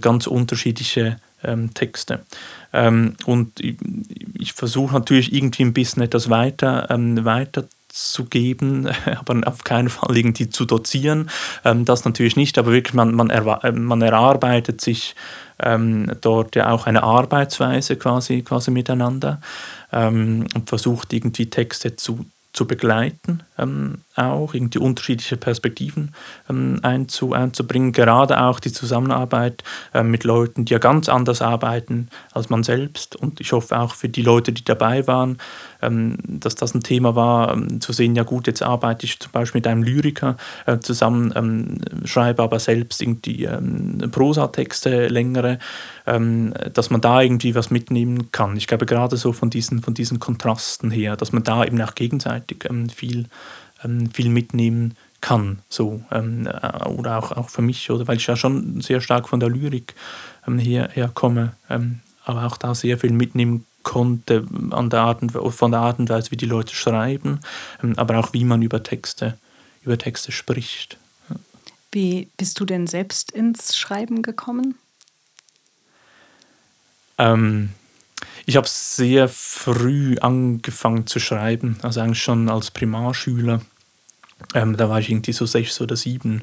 ganz 0.00 0.26
unterschiedliche 0.26 1.18
Texte. 1.74 2.20
Ähm, 2.72 3.16
und 3.26 3.60
ich, 3.60 3.76
ich 4.34 4.52
versuche 4.52 4.94
natürlich 4.94 5.32
irgendwie 5.32 5.64
ein 5.64 5.72
bisschen 5.72 6.02
etwas 6.02 6.30
weiter, 6.30 6.88
ähm, 6.90 7.24
weiter 7.24 7.64
zu 7.88 8.24
geben, 8.24 8.88
aber 9.18 9.40
auf 9.46 9.64
keinen 9.64 9.88
Fall 9.88 10.16
irgendwie 10.16 10.48
zu 10.48 10.64
dozieren. 10.64 11.30
Ähm, 11.64 11.84
das 11.84 12.04
natürlich 12.04 12.36
nicht, 12.36 12.58
aber 12.58 12.72
wirklich, 12.72 12.94
man, 12.94 13.14
man, 13.14 13.30
äh, 13.30 13.72
man 13.72 14.02
erarbeitet 14.02 14.80
sich 14.80 15.14
ähm, 15.58 16.10
dort 16.20 16.56
ja 16.56 16.70
auch 16.70 16.86
eine 16.86 17.02
Arbeitsweise 17.02 17.96
quasi, 17.96 18.42
quasi 18.42 18.70
miteinander 18.70 19.40
ähm, 19.92 20.46
und 20.54 20.68
versucht 20.68 21.12
irgendwie 21.12 21.50
Texte 21.50 21.96
zu, 21.96 22.26
zu 22.52 22.66
begleiten, 22.66 23.42
ähm, 23.60 23.98
auch 24.16 24.54
irgendwie 24.54 24.78
unterschiedliche 24.78 25.36
Perspektiven 25.36 26.12
ähm, 26.48 26.80
einzu, 26.82 27.32
einzubringen. 27.32 27.92
Gerade 27.92 28.42
auch 28.42 28.60
die 28.60 28.72
Zusammenarbeit 28.72 29.62
äh, 29.94 30.02
mit 30.02 30.24
Leuten, 30.24 30.64
die 30.64 30.72
ja 30.72 30.78
ganz 30.78 31.08
anders 31.08 31.42
arbeiten 31.42 32.08
als 32.32 32.50
man 32.50 32.62
selbst. 32.62 33.16
Und 33.16 33.40
ich 33.40 33.52
hoffe 33.52 33.78
auch 33.78 33.94
für 33.94 34.08
die 34.08 34.22
Leute, 34.22 34.52
die 34.52 34.64
dabei 34.64 35.06
waren, 35.06 35.38
ähm, 35.82 36.16
dass 36.26 36.54
das 36.54 36.74
ein 36.74 36.82
Thema 36.82 37.14
war, 37.14 37.52
ähm, 37.52 37.80
zu 37.80 37.92
sehen, 37.92 38.16
ja 38.16 38.22
gut, 38.22 38.46
jetzt 38.46 38.62
arbeite 38.62 39.06
ich 39.06 39.18
zum 39.18 39.32
Beispiel 39.32 39.60
mit 39.60 39.66
einem 39.66 39.82
Lyriker 39.82 40.36
äh, 40.66 40.78
zusammen, 40.78 41.32
ähm, 41.34 41.78
schreibe 42.04 42.42
aber 42.42 42.58
selbst 42.58 43.00
irgendwie 43.00 43.48
Prosatexte, 44.10 45.08
längere, 45.08 45.58
dass 46.04 46.90
man 46.90 47.00
da 47.00 47.20
irgendwie 47.20 47.54
was 47.54 47.70
mitnehmen 47.70 48.32
kann. 48.32 48.56
Ich 48.56 48.66
glaube 48.66 48.86
gerade 48.86 49.16
so 49.16 49.32
von 49.32 49.50
diesen, 49.50 49.82
von 49.82 49.94
diesen 49.94 50.18
Kontrasten 50.18 50.90
her, 50.90 51.16
dass 51.16 51.32
man 51.32 51.42
da 51.42 51.64
eben 51.64 51.80
auch 51.80 51.94
gegenseitig 51.94 52.68
viel, 52.94 53.26
viel 54.12 54.28
mitnehmen 54.28 54.96
kann, 55.20 55.60
so 55.68 56.02
ähm, 56.10 56.46
äh, 56.46 56.88
oder 56.88 57.18
auch, 57.18 57.32
auch 57.32 57.50
für 57.50 57.62
mich, 57.62 57.90
oder 57.90 58.08
weil 58.08 58.16
ich 58.16 58.26
ja 58.26 58.36
schon 58.36 58.80
sehr 58.80 59.00
stark 59.00 59.28
von 59.28 59.40
der 59.40 59.50
Lyrik 59.50 59.94
ähm, 60.46 60.58
her, 60.58 60.90
herkomme, 60.92 61.54
ähm, 61.68 62.00
aber 62.24 62.46
auch 62.46 62.56
da 62.56 62.74
sehr 62.74 62.98
viel 62.98 63.12
mitnehmen 63.12 63.66
konnte 63.82 64.46
an 64.70 64.90
der 64.90 65.00
Art 65.00 65.22
und, 65.22 65.32
von 65.32 65.70
der 65.70 65.80
Art 65.80 65.98
und 65.98 66.08
Weise, 66.08 66.30
wie 66.30 66.36
die 66.36 66.46
Leute 66.46 66.74
schreiben, 66.74 67.40
ähm, 67.82 67.94
aber 67.96 68.18
auch 68.18 68.32
wie 68.32 68.44
man 68.44 68.62
über 68.62 68.82
Texte, 68.82 69.38
über 69.82 69.98
Texte 69.98 70.32
spricht. 70.32 70.96
Wie 71.92 72.28
bist 72.36 72.60
du 72.60 72.64
denn 72.64 72.86
selbst 72.86 73.32
ins 73.32 73.76
Schreiben 73.76 74.22
gekommen? 74.22 74.76
Ähm, 77.18 77.70
ich 78.50 78.56
habe 78.56 78.66
sehr 78.68 79.28
früh 79.28 80.16
angefangen 80.18 81.06
zu 81.06 81.20
schreiben, 81.20 81.78
also 81.82 82.00
eigentlich 82.00 82.20
schon 82.20 82.48
als 82.48 82.72
Primarschüler. 82.72 83.60
Ähm, 84.54 84.76
da 84.76 84.88
war 84.88 84.98
ich 84.98 85.08
irgendwie 85.08 85.30
so 85.30 85.46
sechs 85.46 85.80
oder 85.80 85.94
sieben. 85.94 86.42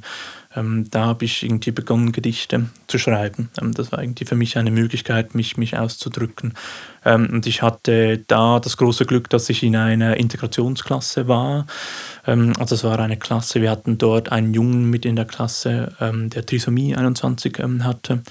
Ähm, 0.55 0.89
da 0.89 1.05
habe 1.05 1.25
ich 1.25 1.43
irgendwie 1.43 1.71
begonnen, 1.71 2.13
Gedichte 2.13 2.69
zu 2.87 2.97
schreiben. 2.97 3.49
Ähm, 3.59 3.73
das 3.73 3.91
war 3.91 4.01
irgendwie 4.01 4.23
für 4.23 4.37
mich 4.37 4.57
eine 4.57 4.71
Möglichkeit, 4.71 5.35
mich, 5.35 5.57
mich 5.57 5.77
auszudrücken. 5.77 6.53
Ähm, 7.07 7.29
und 7.31 7.47
ich 7.47 7.61
hatte 7.61 8.19
da 8.27 8.59
das 8.59 8.75
große 8.77 9.05
Glück, 9.05 9.29
dass 9.29 9.49
ich 9.49 9.63
in 9.63 9.75
einer 9.75 10.17
Integrationsklasse 10.17 11.27
war. 11.27 11.65
Ähm, 12.27 12.53
also 12.59 12.75
es 12.75 12.83
war 12.83 12.99
eine 12.99 13.17
Klasse, 13.17 13.61
wir 13.61 13.71
hatten 13.71 13.97
dort 13.97 14.31
einen 14.31 14.53
Jungen 14.53 14.89
mit 14.89 15.05
in 15.05 15.15
der 15.15 15.25
Klasse, 15.25 15.93
ähm, 16.01 16.29
der 16.29 16.45
Trisomie 16.45 16.95
21 16.95 17.57
hatte. 17.81 18.21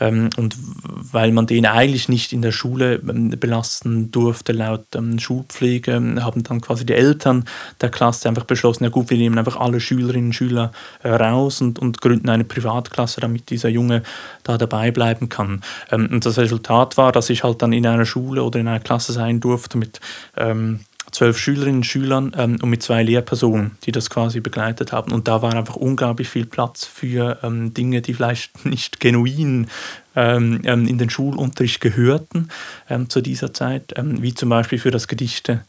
Ähm, 0.00 0.30
und 0.36 0.56
weil 0.58 1.30
man 1.32 1.46
den 1.46 1.66
eigentlich 1.66 2.08
nicht 2.08 2.32
in 2.32 2.42
der 2.42 2.50
Schule 2.50 2.94
ähm, 2.94 3.30
belasten 3.30 4.10
durfte, 4.10 4.52
laut 4.52 4.86
ähm, 4.96 5.18
Schulpflege, 5.18 5.94
haben 6.20 6.42
dann 6.42 6.60
quasi 6.60 6.84
die 6.84 6.94
Eltern 6.94 7.44
der 7.80 7.90
Klasse 7.90 8.28
einfach 8.28 8.44
beschlossen, 8.44 8.84
ja 8.84 8.90
gut, 8.90 9.10
wir 9.10 9.18
nehmen 9.18 9.38
einfach 9.38 9.56
alle 9.56 9.78
Schülerinnen 9.80 10.28
und 10.28 10.32
Schüler 10.32 10.72
äh, 11.02 11.10
raus 11.10 11.60
und, 11.60 11.78
und 11.78 12.00
gründen 12.00 12.28
eine 12.28 12.44
Privatklasse, 12.44 13.20
damit 13.20 13.50
dieser 13.50 13.68
Junge 13.68 14.02
da 14.42 14.58
dabei 14.58 14.90
bleiben 14.90 15.28
kann. 15.28 15.62
und 15.90 16.26
das 16.26 16.38
Resultat 16.38 16.96
war, 16.96 17.12
dass 17.12 17.30
ich 17.30 17.44
halt 17.44 17.62
dann 17.62 17.72
in 17.72 17.86
einer 17.86 18.04
Schule 18.14 18.44
oder 18.44 18.60
in 18.60 18.68
einer 18.68 18.80
Klasse 18.80 19.12
sein 19.12 19.40
durfte 19.40 19.76
mit 19.76 20.00
ähm, 20.36 20.80
zwölf 21.10 21.36
Schülerinnen 21.36 21.76
und 21.76 21.84
Schülern 21.84 22.32
ähm, 22.36 22.58
und 22.62 22.70
mit 22.70 22.82
zwei 22.82 23.02
Lehrpersonen, 23.02 23.72
die 23.84 23.92
das 23.92 24.08
quasi 24.08 24.40
begleitet 24.40 24.92
haben. 24.92 25.12
Und 25.12 25.26
da 25.26 25.42
war 25.42 25.54
einfach 25.54 25.76
unglaublich 25.76 26.28
viel 26.28 26.46
Platz 26.46 26.84
für 26.84 27.38
ähm, 27.42 27.74
Dinge, 27.74 28.02
die 28.02 28.14
vielleicht 28.14 28.64
nicht 28.66 29.00
genuin 29.00 29.68
ähm 30.16 30.86
in 30.86 30.98
den 30.98 31.10
Schulunterricht 31.10 31.80
gehörten 31.80 32.48
ähm, 32.88 33.08
zu 33.08 33.20
dieser 33.20 33.52
Zeit, 33.52 33.94
ähm, 33.96 34.22
wie 34.22 34.34
zum 34.34 34.48
Beispiel 34.48 34.78
für 34.78 34.90
das 34.90 35.08
Gedichte 35.08 35.64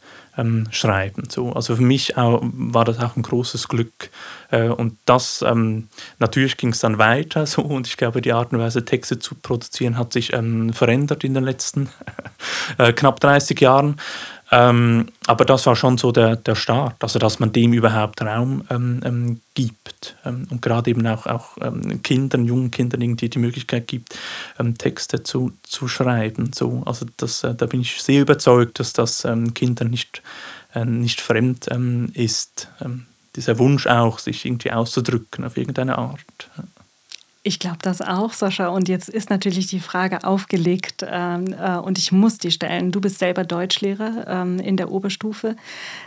schreiben. 0.70 1.30
So, 1.30 1.54
also 1.54 1.76
für 1.76 1.82
mich 1.82 2.18
auch, 2.18 2.42
war 2.42 2.84
das 2.84 2.98
auch 2.98 3.16
ein 3.16 3.22
großes 3.22 3.68
Glück. 3.68 4.10
Äh, 4.50 4.68
und 4.68 4.98
das, 5.06 5.42
natürlich 6.18 6.58
ging 6.58 6.72
es 6.72 6.80
dann 6.80 6.98
weiter 6.98 7.46
so 7.46 7.62
und 7.62 7.86
ich 7.86 7.96
glaube, 7.96 8.20
die 8.20 8.34
Art 8.34 8.52
und 8.52 8.58
Weise, 8.58 8.84
Texte 8.84 9.18
zu 9.18 9.34
produzieren, 9.34 9.96
hat 9.96 10.12
sich 10.12 10.32
verändert 10.72 11.24
in 11.24 11.32
den 11.32 11.42
letzten 11.42 11.88
äh, 12.76 12.92
knapp 12.92 13.18
30 13.20 13.58
Jahren. 13.62 13.96
Ähm, 14.52 15.08
aber 15.26 15.44
das 15.44 15.66
war 15.66 15.74
schon 15.74 15.98
so 15.98 16.12
der, 16.12 16.36
der 16.36 16.54
Start, 16.54 16.94
also 17.00 17.18
dass 17.18 17.40
man 17.40 17.52
dem 17.52 17.72
überhaupt 17.72 18.22
Raum 18.22 18.62
ähm, 18.70 19.00
ähm, 19.04 19.40
gibt 19.54 20.16
ähm, 20.24 20.46
und 20.50 20.62
gerade 20.62 20.88
eben 20.90 21.04
auch, 21.06 21.26
auch 21.26 21.56
ähm, 21.60 22.00
Kindern, 22.02 22.44
jungen 22.44 22.70
Kindern 22.70 23.02
irgendwie 23.02 23.28
die 23.28 23.40
Möglichkeit 23.40 23.88
gibt, 23.88 24.16
ähm, 24.58 24.76
Texte 24.76 25.22
zu, 25.22 25.52
zu 25.62 25.88
schreiben. 25.88 26.52
So, 26.52 26.82
also 26.86 27.06
das, 27.16 27.44
äh, 27.44 27.54
da 27.54 27.66
bin 27.66 27.80
ich 27.80 28.02
sehr 28.02 28.22
überzeugt, 28.22 28.78
dass 28.80 28.92
das 28.92 29.26
Kindern 29.54 29.90
nicht, 29.90 30.22
äh, 30.74 30.84
nicht 30.84 31.20
fremd 31.20 31.68
ist. 32.14 32.68
dieser 33.34 33.58
Wunsch 33.58 33.86
auch, 33.86 34.18
sich 34.18 34.44
irgendwie 34.46 34.72
auszudrücken 34.72 35.44
auf 35.44 35.56
irgendeine 35.56 35.98
Art. 35.98 36.20
Ich 37.46 37.60
glaube 37.60 37.78
das 37.80 38.02
auch, 38.02 38.32
Sascha. 38.32 38.66
Und 38.66 38.88
jetzt 38.88 39.08
ist 39.08 39.30
natürlich 39.30 39.68
die 39.68 39.78
Frage 39.78 40.24
aufgelegt 40.24 41.06
ähm, 41.08 41.54
äh, 41.56 41.76
und 41.76 41.96
ich 41.96 42.10
muss 42.10 42.38
die 42.38 42.50
stellen. 42.50 42.90
Du 42.90 43.00
bist 43.00 43.20
selber 43.20 43.44
Deutschlehrer 43.44 44.26
ähm, 44.26 44.58
in 44.58 44.76
der 44.76 44.90
Oberstufe. 44.90 45.54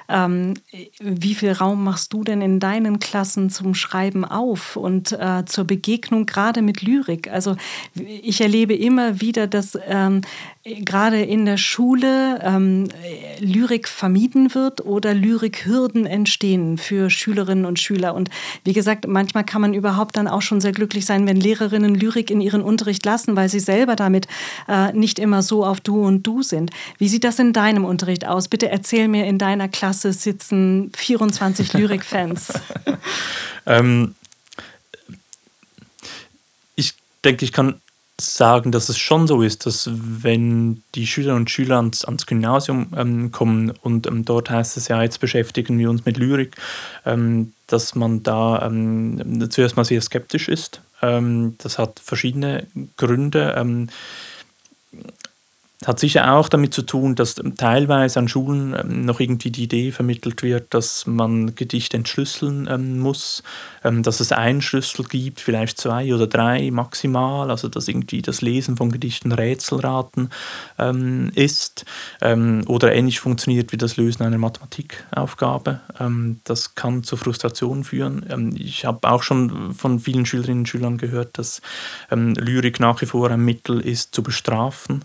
Ähm, 0.09 0.55
wie 0.99 1.35
viel 1.35 1.51
Raum 1.51 1.83
machst 1.83 2.13
du 2.13 2.23
denn 2.23 2.41
in 2.41 2.59
deinen 2.59 2.99
Klassen 2.99 3.49
zum 3.49 3.75
Schreiben 3.75 4.25
auf 4.25 4.75
und 4.75 5.11
äh, 5.11 5.45
zur 5.45 5.65
Begegnung 5.65 6.25
gerade 6.25 6.61
mit 6.61 6.81
Lyrik? 6.81 7.31
Also 7.31 7.55
ich 7.93 8.41
erlebe 8.41 8.73
immer 8.73 9.21
wieder, 9.21 9.45
dass 9.45 9.77
ähm, 9.87 10.21
gerade 10.63 11.21
in 11.21 11.45
der 11.45 11.57
Schule 11.57 12.39
ähm, 12.43 12.89
Lyrik 13.39 13.87
vermieden 13.87 14.53
wird 14.55 14.85
oder 14.85 15.13
Lyrikhürden 15.13 16.05
entstehen 16.05 16.77
für 16.77 17.09
Schülerinnen 17.09 17.65
und 17.65 17.79
Schüler. 17.79 18.13
Und 18.15 18.29
wie 18.63 18.73
gesagt, 18.73 19.07
manchmal 19.07 19.43
kann 19.43 19.61
man 19.61 19.73
überhaupt 19.73 20.17
dann 20.17 20.27
auch 20.27 20.41
schon 20.41 20.59
sehr 20.59 20.71
glücklich 20.71 21.05
sein, 21.05 21.27
wenn 21.27 21.37
Lehrerinnen 21.37 21.95
Lyrik 21.95 22.31
in 22.31 22.41
ihren 22.41 22.61
Unterricht 22.61 23.05
lassen, 23.05 23.35
weil 23.35 23.49
sie 23.49 23.59
selber 23.59 23.95
damit 23.95 24.27
äh, 24.67 24.91
nicht 24.93 25.19
immer 25.19 25.41
so 25.41 25.65
auf 25.65 25.81
Du 25.81 26.03
und 26.03 26.23
Du 26.23 26.41
sind. 26.41 26.71
Wie 26.97 27.07
sieht 27.07 27.23
das 27.23 27.39
in 27.39 27.53
deinem 27.53 27.85
Unterricht 27.85 28.27
aus? 28.27 28.47
Bitte 28.47 28.69
erzähl 28.69 29.07
mir, 29.07 29.25
in 29.25 29.37
deiner 29.37 29.67
Klasse 29.67 29.98
sitzen 30.01 30.91
24 30.95 31.73
Lyrikfans. 31.73 32.53
ähm, 33.65 34.15
ich 36.75 36.93
denke, 37.23 37.45
ich 37.45 37.53
kann 37.53 37.81
sagen, 38.21 38.71
dass 38.71 38.89
es 38.89 38.97
schon 38.97 39.27
so 39.27 39.41
ist, 39.41 39.65
dass 39.65 39.89
wenn 39.91 40.83
die 40.95 41.07
Schülerinnen 41.07 41.43
und 41.43 41.49
Schüler 41.49 41.77
ans, 41.77 42.03
ans 42.05 42.25
Gymnasium 42.25 42.87
ähm, 42.95 43.31
kommen 43.31 43.71
und 43.81 44.07
ähm, 44.07 44.25
dort 44.25 44.49
heißt 44.49 44.77
es 44.77 44.87
ja, 44.87 45.01
jetzt 45.01 45.19
beschäftigen 45.19 45.77
wir 45.79 45.89
uns 45.89 46.05
mit 46.05 46.17
Lyrik, 46.17 46.55
ähm, 47.05 47.53
dass 47.67 47.95
man 47.95 48.23
da 48.23 48.65
ähm, 48.65 49.49
zuerst 49.49 49.77
mal 49.77 49.85
sehr 49.85 50.01
skeptisch 50.01 50.47
ist. 50.47 50.81
Ähm, 51.01 51.55
das 51.59 51.77
hat 51.77 51.99
verschiedene 51.99 52.67
Gründe. 52.97 53.53
Hat 55.85 55.97
sicher 55.97 56.33
auch 56.33 56.49
damit 56.49 56.73
zu 56.73 56.81
tun, 56.81 57.15
dass 57.15 57.35
teilweise 57.55 58.19
an 58.19 58.27
Schulen 58.27 58.75
ähm, 58.77 59.05
noch 59.05 59.21
irgendwie 59.21 59.49
die 59.49 59.63
Idee 59.63 59.93
vermittelt 59.93 60.43
wird, 60.43 60.73
dass 60.73 61.07
man 61.07 61.55
Gedichte 61.55 61.95
entschlüsseln 61.95 62.67
ähm, 62.69 62.99
muss, 62.99 63.43
ähm, 63.85 64.03
dass 64.03 64.19
es 64.19 64.33
einen 64.33 64.61
Schlüssel 64.61 65.05
gibt, 65.05 65.39
vielleicht 65.39 65.79
zwei 65.79 66.13
oder 66.13 66.27
drei 66.27 66.69
maximal, 66.69 67.49
also 67.49 67.69
dass 67.69 67.87
irgendwie 67.87 68.21
das 68.21 68.41
Lesen 68.41 68.75
von 68.75 68.91
Gedichten 68.91 69.31
Rätselraten 69.31 70.29
ist 71.35 71.85
oder 72.21 72.93
ähnlich 72.93 73.19
funktioniert 73.19 73.71
wie 73.71 73.77
das 73.77 73.97
Lösen 73.97 74.23
einer 74.23 74.37
Mathematikaufgabe. 74.37 75.79
das 76.43 76.75
kann 76.75 77.03
zu 77.03 77.17
Frustration 77.17 77.83
führen. 77.83 78.55
ich 78.57 78.85
habe 78.85 79.09
auch 79.09 79.23
schon 79.23 79.73
von 79.73 79.99
vielen 79.99 80.25
Schülerinnen 80.25 80.59
und 80.59 80.69
Schülern 80.69 80.97
gehört, 80.97 81.37
dass 81.37 81.61
Lyrik 82.11 82.79
nach 82.79 83.01
wie 83.01 83.05
vor 83.05 83.29
ein 83.29 83.43
Mittel 83.43 83.79
ist, 83.79 84.13
zu 84.13 84.23
bestrafen 84.23 85.03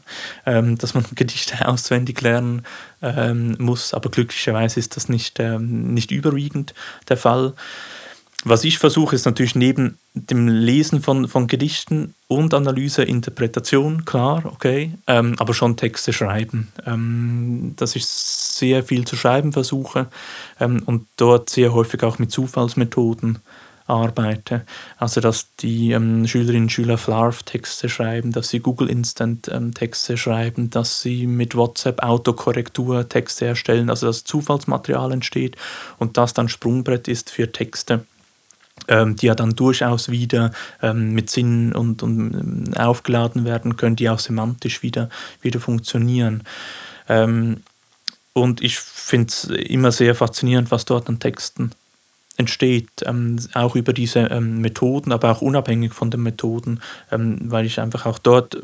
ähm, 0.64 0.78
dass 0.78 0.94
man 0.94 1.04
Gedichte 1.14 1.66
auswendig 1.68 2.21
lernen 2.21 2.62
ähm, 3.02 3.56
muss, 3.59 3.94
aber 3.94 4.11
glücklicherweise 4.11 4.80
ist 4.80 4.97
das 4.97 5.09
nicht, 5.09 5.38
ähm, 5.40 5.94
nicht 5.94 6.11
überwiegend 6.11 6.75
der 7.09 7.16
Fall. 7.16 7.54
Was 8.47 8.62
ich 8.64 8.78
versuche, 8.78 9.16
ist 9.16 9.25
natürlich 9.25 9.54
neben 9.54 9.97
dem 10.12 10.49
Lesen 10.49 11.00
von, 11.00 11.28
von 11.28 11.47
Gedichten 11.47 12.14
und 12.28 12.52
Analyse, 12.52 13.02
Interpretation, 13.02 14.04
klar, 14.04 14.42
okay, 14.44 14.92
ähm, 15.06 15.35
aber 15.38 15.54
schon 15.54 15.78
Texte 15.78 16.12
schreiben. 16.12 16.71
Ähm, 16.85 17.73
dass 17.76 17.97
ich 17.97 18.04
sehr 18.04 18.85
viel 18.85 19.06
zu 19.06 19.16
schreiben 19.16 19.54
versuche 19.54 20.09
ähm, 20.61 20.83
und 20.85 21.06
dort 21.16 21.49
sehr 21.49 21.73
häufig 21.73 22.02
auch 22.02 22.18
mit 22.18 22.33
Zufallsmethoden 22.33 23.38
arbeite. 23.86 24.64
Also 24.98 25.20
dass 25.20 25.54
die 25.56 25.92
ähm, 25.92 26.26
Schülerinnen 26.26 26.64
und 26.64 26.72
Schüler 26.72 26.98
Flarf-Texte 26.98 27.88
schreiben, 27.88 28.32
dass 28.32 28.48
sie 28.48 28.60
Google 28.60 28.88
Instant-Texte 28.88 30.12
ähm, 30.12 30.16
schreiben, 30.16 30.70
dass 30.70 31.02
sie 31.02 31.26
mit 31.26 31.54
WhatsApp 31.54 32.02
Autokorrektur 32.02 33.08
Texte 33.08 33.46
erstellen, 33.46 33.90
also 33.90 34.06
dass 34.06 34.24
Zufallsmaterial 34.24 35.12
entsteht 35.12 35.56
und 35.98 36.16
das 36.16 36.34
dann 36.34 36.48
Sprungbrett 36.48 37.08
ist 37.08 37.30
für 37.30 37.52
Texte. 37.52 38.04
Ähm, 38.88 39.14
die 39.14 39.26
ja 39.26 39.36
dann 39.36 39.54
durchaus 39.54 40.10
wieder 40.10 40.50
ähm, 40.82 41.12
mit 41.12 41.30
Sinn 41.30 41.72
und, 41.74 42.02
und 42.02 42.34
ähm, 42.34 42.74
aufgeladen 42.76 43.44
werden 43.44 43.76
können, 43.76 43.94
die 43.94 44.10
auch 44.10 44.18
semantisch 44.18 44.82
wieder, 44.82 45.08
wieder 45.42 45.60
funktionieren. 45.60 46.42
Ähm, 47.08 47.62
und 48.32 48.62
ich 48.62 48.80
finde 48.80 49.28
es 49.28 49.44
immer 49.44 49.92
sehr 49.92 50.16
faszinierend, 50.16 50.72
was 50.72 50.84
dort 50.84 51.08
an 51.08 51.20
Texten 51.20 51.70
entsteht, 52.36 52.88
ähm, 53.04 53.38
auch 53.54 53.76
über 53.76 53.92
diese 53.92 54.20
ähm, 54.20 54.60
Methoden, 54.60 55.12
aber 55.12 55.30
auch 55.30 55.42
unabhängig 55.42 55.92
von 55.92 56.10
den 56.10 56.22
Methoden, 56.22 56.80
ähm, 57.12 57.38
weil 57.44 57.64
ich 57.64 57.80
einfach 57.80 58.06
auch 58.06 58.18
dort 58.18 58.58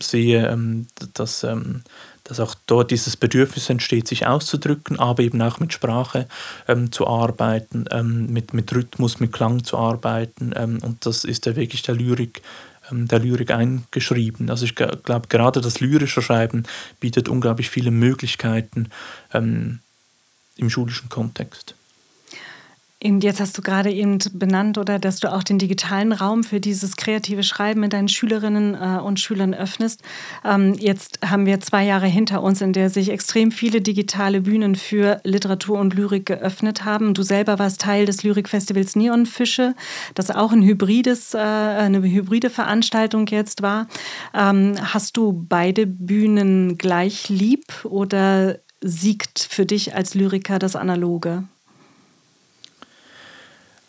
sehe, 0.00 0.46
ähm, 0.48 0.86
dass, 1.14 1.42
ähm, 1.42 1.82
dass 2.22 2.38
auch 2.38 2.54
dort 2.66 2.90
dieses 2.92 3.16
Bedürfnis 3.16 3.70
entsteht, 3.70 4.06
sich 4.06 4.26
auszudrücken, 4.26 5.00
aber 5.00 5.22
eben 5.22 5.42
auch 5.42 5.58
mit 5.58 5.72
Sprache 5.72 6.28
ähm, 6.68 6.92
zu 6.92 7.08
arbeiten, 7.08 7.86
mit, 8.30 8.52
mit 8.52 8.72
Rhythmus, 8.74 9.18
mit 9.18 9.32
Klang 9.32 9.64
zu 9.64 9.78
arbeiten 9.78 10.52
und 10.52 11.06
das 11.06 11.24
ist 11.24 11.46
ja 11.46 11.56
wirklich 11.56 11.82
der 11.82 11.94
Lyrik 11.94 12.42
der 12.90 13.18
Lyrik 13.18 13.50
eingeschrieben. 13.50 14.48
Also 14.48 14.64
ich 14.64 14.74
glaube, 14.74 15.28
gerade 15.28 15.60
das 15.60 15.80
lyrische 15.80 16.22
Schreiben 16.22 16.64
bietet 17.00 17.28
unglaublich 17.28 17.68
viele 17.68 17.90
Möglichkeiten 17.90 18.88
im 19.30 19.80
schulischen 20.70 21.10
Kontext. 21.10 21.74
Und 23.00 23.22
jetzt 23.22 23.38
hast 23.38 23.56
du 23.56 23.62
gerade 23.62 23.92
eben 23.92 24.18
benannt, 24.32 24.76
oder 24.76 24.98
dass 24.98 25.20
du 25.20 25.32
auch 25.32 25.44
den 25.44 25.58
digitalen 25.58 26.10
Raum 26.12 26.42
für 26.42 26.58
dieses 26.58 26.96
kreative 26.96 27.44
Schreiben 27.44 27.80
mit 27.80 27.92
deinen 27.92 28.08
Schülerinnen 28.08 28.74
äh, 28.74 28.98
und 28.98 29.20
Schülern 29.20 29.54
öffnest. 29.54 30.02
Ähm, 30.44 30.74
jetzt 30.74 31.20
haben 31.24 31.46
wir 31.46 31.60
zwei 31.60 31.84
Jahre 31.84 32.06
hinter 32.06 32.42
uns, 32.42 32.60
in 32.60 32.72
der 32.72 32.90
sich 32.90 33.10
extrem 33.10 33.52
viele 33.52 33.80
digitale 33.82 34.40
Bühnen 34.40 34.74
für 34.74 35.20
Literatur 35.22 35.78
und 35.78 35.94
Lyrik 35.94 36.26
geöffnet 36.26 36.84
haben. 36.84 37.14
Du 37.14 37.22
selber 37.22 37.60
warst 37.60 37.80
Teil 37.80 38.04
des 38.04 38.24
Lyrikfestivals 38.24 38.96
Neonfische, 38.96 39.76
das 40.16 40.32
auch 40.32 40.50
ein 40.50 40.62
hybrides, 40.62 41.34
äh, 41.34 41.38
eine 41.38 42.02
hybride 42.02 42.50
Veranstaltung 42.50 43.28
jetzt 43.28 43.62
war. 43.62 43.86
Ähm, 44.34 44.74
hast 44.82 45.16
du 45.16 45.46
beide 45.48 45.86
Bühnen 45.86 46.78
gleich 46.78 47.28
lieb 47.28 47.84
oder 47.84 48.58
siegt 48.80 49.46
für 49.48 49.66
dich 49.66 49.94
als 49.94 50.14
Lyriker 50.14 50.58
das 50.58 50.74
Analoge? 50.74 51.44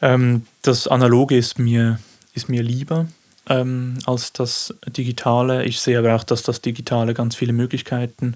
Ähm, 0.02 0.46
das 0.62 0.88
Analoge 0.88 1.38
ist 1.38 1.60
mir, 1.60 2.00
ist 2.34 2.50
mir 2.50 2.64
lieber 2.64 3.08
ähm, 3.50 3.98
als 4.06 4.32
das 4.34 4.74
Digitale. 4.86 5.66
Ich 5.66 5.80
sehe 5.80 6.00
aber 6.00 6.16
auch, 6.16 6.24
dass 6.24 6.44
das 6.44 6.62
Digitale 6.62 7.14
ganz 7.14 7.36
viele 7.36 7.54
Möglichkeiten 7.54 8.36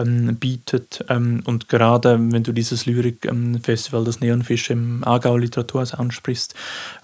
ähm, 0.00 0.36
bietet. 0.36 1.04
Ähm, 1.08 1.42
und 1.44 1.68
gerade 1.68 2.18
wenn 2.18 2.42
du 2.42 2.52
dieses 2.52 2.86
Lyrikfestival, 2.86 4.04
das 4.04 4.20
Neonfisch 4.20 4.70
im 4.70 5.04
Aargau 5.04 5.36
Literaturhaus 5.36 5.94
ansprichst, 5.94 6.54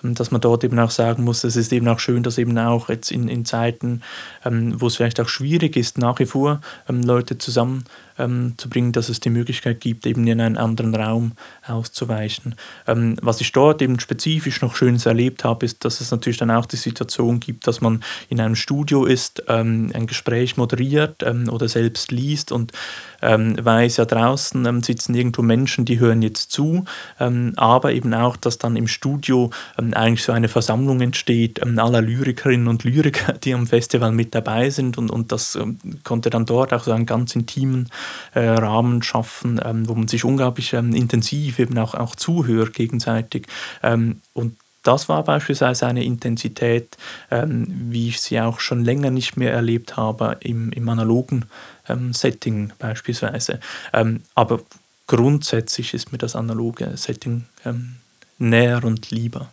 ähm, 0.02 0.14
dass 0.14 0.30
man 0.30 0.40
dort 0.40 0.64
eben 0.64 0.78
auch 0.78 0.90
sagen 0.90 1.24
muss, 1.24 1.44
es 1.44 1.56
ist 1.56 1.72
eben 1.72 1.88
auch 1.88 1.98
schön, 1.98 2.22
dass 2.22 2.38
eben 2.38 2.58
auch 2.58 2.88
jetzt 2.88 3.10
in, 3.10 3.28
in 3.28 3.44
Zeiten, 3.44 4.02
ähm, 4.44 4.80
wo 4.80 4.86
es 4.86 4.96
vielleicht 4.96 5.20
auch 5.20 5.28
schwierig 5.28 5.76
ist, 5.76 5.98
nach 5.98 6.18
wie 6.18 6.26
vor 6.26 6.60
ähm, 6.88 7.02
Leute 7.02 7.38
zusammen 7.38 7.84
zu 8.18 8.70
bringen, 8.70 8.92
dass 8.92 9.10
es 9.10 9.20
die 9.20 9.28
Möglichkeit 9.28 9.82
gibt, 9.82 10.06
eben 10.06 10.26
in 10.26 10.40
einen 10.40 10.56
anderen 10.56 10.94
Raum 10.94 11.32
auszuweichen. 11.66 12.54
Was 12.86 13.42
ich 13.42 13.52
dort 13.52 13.82
eben 13.82 14.00
spezifisch 14.00 14.62
noch 14.62 14.74
Schönes 14.74 15.04
erlebt 15.04 15.44
habe, 15.44 15.66
ist, 15.66 15.84
dass 15.84 16.00
es 16.00 16.12
natürlich 16.12 16.38
dann 16.38 16.50
auch 16.50 16.64
die 16.64 16.76
Situation 16.76 17.40
gibt, 17.40 17.66
dass 17.66 17.82
man 17.82 18.02
in 18.30 18.40
einem 18.40 18.56
Studio 18.56 19.04
ist, 19.04 19.50
ein 19.50 20.06
Gespräch 20.06 20.56
moderiert 20.56 21.22
oder 21.24 21.68
selbst 21.68 22.10
liest 22.10 22.52
und 22.52 22.72
ähm, 23.22 23.56
weiß, 23.62 23.96
ja 23.98 24.04
draußen 24.04 24.64
ähm, 24.66 24.82
sitzen 24.82 25.14
irgendwo 25.14 25.42
Menschen, 25.42 25.84
die 25.84 25.98
hören 25.98 26.22
jetzt 26.22 26.52
zu, 26.52 26.84
ähm, 27.18 27.52
aber 27.56 27.92
eben 27.92 28.14
auch, 28.14 28.36
dass 28.36 28.58
dann 28.58 28.76
im 28.76 28.88
Studio 28.88 29.50
ähm, 29.78 29.94
eigentlich 29.94 30.22
so 30.22 30.32
eine 30.32 30.48
Versammlung 30.48 31.00
entsteht 31.00 31.60
ähm, 31.62 31.78
aller 31.78 32.02
Lyrikerinnen 32.02 32.68
und 32.68 32.84
Lyriker, 32.84 33.32
die 33.34 33.54
am 33.54 33.66
Festival 33.66 34.12
mit 34.12 34.34
dabei 34.34 34.70
sind. 34.70 34.98
Und, 34.98 35.10
und 35.10 35.32
das 35.32 35.56
ähm, 35.56 35.78
konnte 36.04 36.30
dann 36.30 36.46
dort 36.46 36.72
auch 36.72 36.84
so 36.84 36.92
einen 36.92 37.06
ganz 37.06 37.34
intimen 37.34 37.88
äh, 38.34 38.40
Rahmen 38.40 39.02
schaffen, 39.02 39.60
wo 39.86 39.94
man 39.94 40.08
sich 40.08 40.24
unglaublich 40.24 40.72
intensiv 40.72 41.58
eben 41.58 41.78
auch, 41.78 41.94
auch 41.94 42.14
zuhört 42.16 42.72
gegenseitig. 42.74 43.46
Und 43.82 44.56
das 44.86 45.08
war 45.08 45.24
beispielsweise 45.24 45.86
eine 45.86 46.04
Intensität, 46.04 46.96
ähm, 47.30 47.66
wie 47.90 48.08
ich 48.08 48.20
sie 48.20 48.40
auch 48.40 48.60
schon 48.60 48.84
länger 48.84 49.10
nicht 49.10 49.36
mehr 49.36 49.52
erlebt 49.52 49.96
habe 49.96 50.36
im, 50.40 50.72
im 50.72 50.88
analogen 50.88 51.46
ähm, 51.88 52.12
Setting 52.12 52.72
beispielsweise. 52.78 53.60
Ähm, 53.92 54.22
aber 54.34 54.60
grundsätzlich 55.06 55.94
ist 55.94 56.12
mir 56.12 56.18
das 56.18 56.36
analoge 56.36 56.96
Setting 56.96 57.46
ähm, 57.64 57.96
näher 58.38 58.84
und 58.84 59.10
lieber 59.10 59.48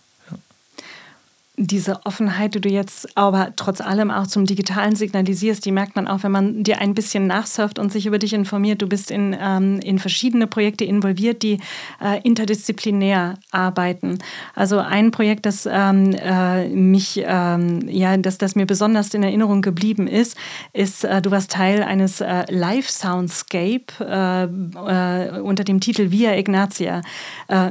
diese 1.55 2.03
Offenheit, 2.05 2.55
die 2.55 2.61
du 2.61 2.69
jetzt 2.69 3.15
aber 3.15 3.53
trotz 3.55 3.79
allem 3.79 4.09
auch 4.09 4.25
zum 4.25 4.45
Digitalen 4.45 4.95
signalisierst, 4.95 5.63
die 5.63 5.71
merkt 5.71 5.95
man 5.95 6.07
auch, 6.07 6.23
wenn 6.23 6.31
man 6.31 6.63
dir 6.63 6.81
ein 6.81 6.95
bisschen 6.95 7.27
nachsurft 7.27 7.77
und 7.77 7.91
sich 7.91 8.07
über 8.07 8.17
dich 8.17 8.33
informiert. 8.33 8.81
Du 8.81 8.87
bist 8.87 9.11
in, 9.11 9.37
ähm, 9.39 9.79
in 9.81 9.99
verschiedene 9.99 10.47
Projekte 10.47 10.83
involviert, 10.83 11.43
die 11.43 11.59
äh, 12.03 12.19
interdisziplinär 12.23 13.35
arbeiten. 13.51 14.17
Also 14.55 14.79
ein 14.79 15.11
Projekt, 15.11 15.45
das 15.45 15.67
ähm, 15.71 16.15
äh, 16.15 16.69
mich, 16.69 17.21
ähm, 17.23 17.87
ja, 17.87 18.17
das, 18.17 18.39
das 18.39 18.55
mir 18.55 18.65
besonders 18.65 19.13
in 19.13 19.21
Erinnerung 19.21 19.61
geblieben 19.61 20.07
ist, 20.07 20.35
ist, 20.73 21.03
äh, 21.03 21.21
du 21.21 21.29
warst 21.29 21.51
Teil 21.51 21.83
eines 21.83 22.19
äh, 22.19 22.45
Live-Soundscape 22.49 23.93
äh, 23.99 24.43
äh, 24.45 25.39
unter 25.39 25.63
dem 25.63 25.79
Titel 25.79 26.09
Via 26.09 26.35
Ignatia. 26.35 27.01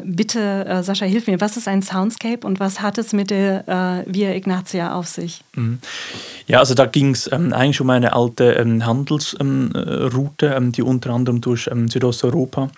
bitte, 0.05 0.83
Sascha, 0.83 1.05
hilf 1.05 1.27
mir, 1.27 1.41
was 1.41 1.57
ist 1.57 1.67
ein 1.67 1.83
Soundscape 1.83 2.47
und 2.47 2.61
was 2.61 2.81
hat 2.81 2.99
es 2.99 3.13
mit 3.13 3.31
der 3.31 3.65
äh, 3.73 4.05
Via 4.07 4.35
Ignatia 4.35 4.95
auf 4.95 5.09
sich? 5.09 5.43
Mhm. 5.55 5.79
Ja, 6.47 6.59
also 6.59 6.75
da 6.75 6.87
ging 6.87 7.11
es 7.11 7.31
ähm, 7.33 7.53
eigentlich 7.53 7.81
um 7.81 7.91
eine 7.91 8.13
alte 8.13 8.53
ähm, 8.53 8.85
Handelsroute, 8.85 10.47
ähm, 10.47 10.73
die 10.73 10.83
unter 10.83 11.11
anderem 11.11 11.41
durch 11.41 11.69
ähm, 11.73 11.89
Südosteuropa 11.89 12.71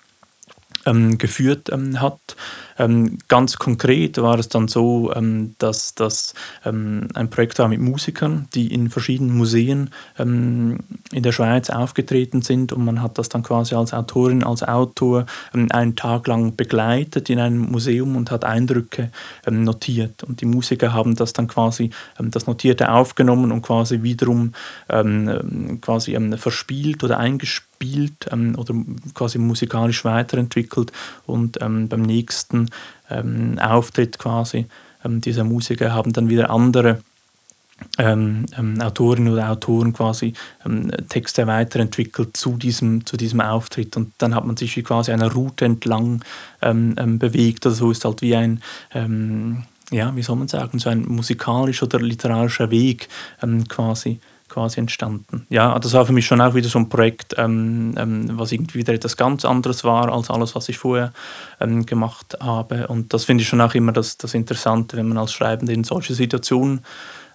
ähm, 0.85 1.17
geführt 1.17 1.69
ähm, 1.71 2.01
hat. 2.01 2.35
Ähm, 2.77 3.17
ganz 3.27 3.57
konkret 3.57 4.17
war 4.17 4.37
es 4.37 4.49
dann 4.49 4.67
so, 4.67 5.11
ähm, 5.15 5.55
dass 5.59 5.95
das 5.95 6.33
ähm, 6.65 7.07
ein 7.13 7.29
Projekt 7.29 7.57
war 7.59 7.69
mit 7.69 7.79
Musikern, 7.79 8.47
die 8.53 8.73
in 8.73 8.89
verschiedenen 8.89 9.35
Museen 9.35 9.91
ähm, 10.19 10.79
in 11.11 11.23
der 11.23 11.31
Schweiz 11.31 11.69
aufgetreten 11.69 12.41
sind 12.41 12.73
und 12.73 12.83
man 12.83 13.01
hat 13.01 13.17
das 13.17 13.29
dann 13.29 13.43
quasi 13.43 13.75
als 13.75 13.93
Autorin, 13.93 14.43
als 14.43 14.63
Autor 14.63 15.25
einen 15.53 15.95
Tag 15.95 16.27
lang 16.27 16.55
begleitet 16.55 17.29
in 17.29 17.39
einem 17.39 17.71
Museum 17.71 18.15
und 18.15 18.31
hat 18.31 18.43
Eindrücke 18.43 19.11
notiert. 19.49 20.23
Und 20.23 20.41
die 20.41 20.45
Musiker 20.45 20.93
haben 20.93 21.15
das 21.15 21.33
dann 21.33 21.47
quasi, 21.47 21.91
das 22.17 22.47
Notierte 22.47 22.91
aufgenommen 22.91 23.51
und 23.51 23.61
quasi 23.61 24.03
wiederum 24.03 24.53
quasi 25.81 26.17
verspielt 26.37 27.03
oder 27.03 27.17
eingespielt 27.17 27.74
gespielt 27.85 28.27
ähm, 28.31 28.55
oder 28.57 28.73
quasi 29.13 29.37
musikalisch 29.37 30.05
weiterentwickelt 30.05 30.91
und 31.25 31.61
ähm, 31.61 31.87
beim 31.87 32.01
nächsten 32.01 32.69
ähm, 33.09 33.57
Auftritt 33.59 34.19
quasi 34.19 34.65
ähm, 35.03 35.21
dieser 35.21 35.43
Musiker 35.43 35.93
haben 35.93 36.13
dann 36.13 36.29
wieder 36.29 36.49
andere 36.49 37.01
ähm, 37.97 38.45
ähm, 38.57 38.79
Autorinnen 38.81 39.33
oder 39.33 39.49
Autoren 39.51 39.91
quasi 39.91 40.33
Texte 41.09 41.45
weiterentwickelt 41.45 42.37
zu 42.37 42.55
diesem, 42.55 43.05
zu 43.05 43.17
diesem 43.17 43.41
Auftritt 43.41 43.97
und 43.97 44.13
dann 44.17 44.33
hat 44.33 44.45
man 44.45 44.55
sich 44.55 44.75
wie 44.77 44.83
quasi 44.83 45.11
einer 45.11 45.31
Route 45.31 45.65
entlang 45.65 46.23
bewegt. 46.61 47.65
Also 47.65 47.85
so 47.85 47.91
ist 47.91 48.05
halt 48.05 48.21
wie 48.21 48.35
ein 48.35 48.61
ja, 49.91 50.15
wie 50.15 50.23
soll 50.23 50.37
man 50.37 50.47
sagen, 50.47 50.79
so 50.79 50.89
ein 50.89 51.05
musikalischer 51.05 51.85
oder 51.85 51.99
literarischer 51.99 52.71
Weg 52.71 53.07
quasi 53.67 54.19
quasi 54.55 54.79
entstanden. 54.79 55.45
Ja, 55.49 55.77
das 55.79 55.91
war 55.91 56.05
für 56.05 56.13
mich 56.13 56.25
schon 56.25 56.39
auch 56.39 56.53
wieder 56.53 56.69
so 56.69 56.79
ein 56.79 56.87
Projekt, 56.87 57.35
ähm, 57.37 57.93
ähm, 57.97 58.29
was 58.39 58.53
irgendwie 58.53 58.79
wieder 58.79 58.93
etwas 58.93 59.17
ganz 59.17 59.43
anderes 59.43 59.83
war 59.83 60.09
als 60.13 60.29
alles, 60.29 60.55
was 60.55 60.69
ich 60.69 60.77
vorher 60.77 61.11
ähm, 61.59 61.85
gemacht 61.85 62.37
habe. 62.39 62.87
Und 62.87 63.13
das 63.13 63.25
finde 63.25 63.41
ich 63.41 63.49
schon 63.49 63.59
auch 63.59 63.75
immer 63.75 63.91
das, 63.91 64.17
das 64.17 64.33
Interessante, 64.33 64.95
wenn 64.95 65.09
man 65.09 65.17
als 65.17 65.33
Schreibende 65.33 65.73
in 65.73 65.83
solche 65.83 66.13
Situationen 66.13 66.85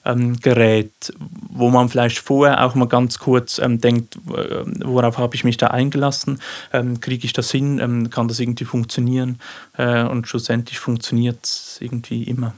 ähm, 0.07 0.41
gerät, 0.41 1.13
wo 1.51 1.69
man 1.69 1.91
vielleicht 1.91 2.21
vorher 2.21 2.65
auch 2.65 2.75
mal 2.75 2.89
ganz 2.89 3.19
kurz 3.19 3.59
ähm, 3.59 3.83
denkt, 3.83 4.17
äh, 4.17 4.65
worauf 4.83 5.19
habe 5.19 5.37
ich 5.37 5.45
mich 5.45 5.59
da 5.59 5.67
eingelassen, 5.67 6.41
ähm, 6.73 7.01
kriege 7.01 7.27
ich 7.27 7.35
das 7.35 7.51
hin, 7.51 7.81
ähm, 7.81 8.09
kann 8.09 8.29
das 8.29 8.41
irgendwie 8.41 8.65
funktionieren 8.65 9.39
äh, 9.77 10.05
und 10.05 10.27
schlussendlich 10.27 10.79
funktioniert 10.79 11.45
es 11.45 11.77
irgendwie 11.83 12.23
immer. 12.23 12.55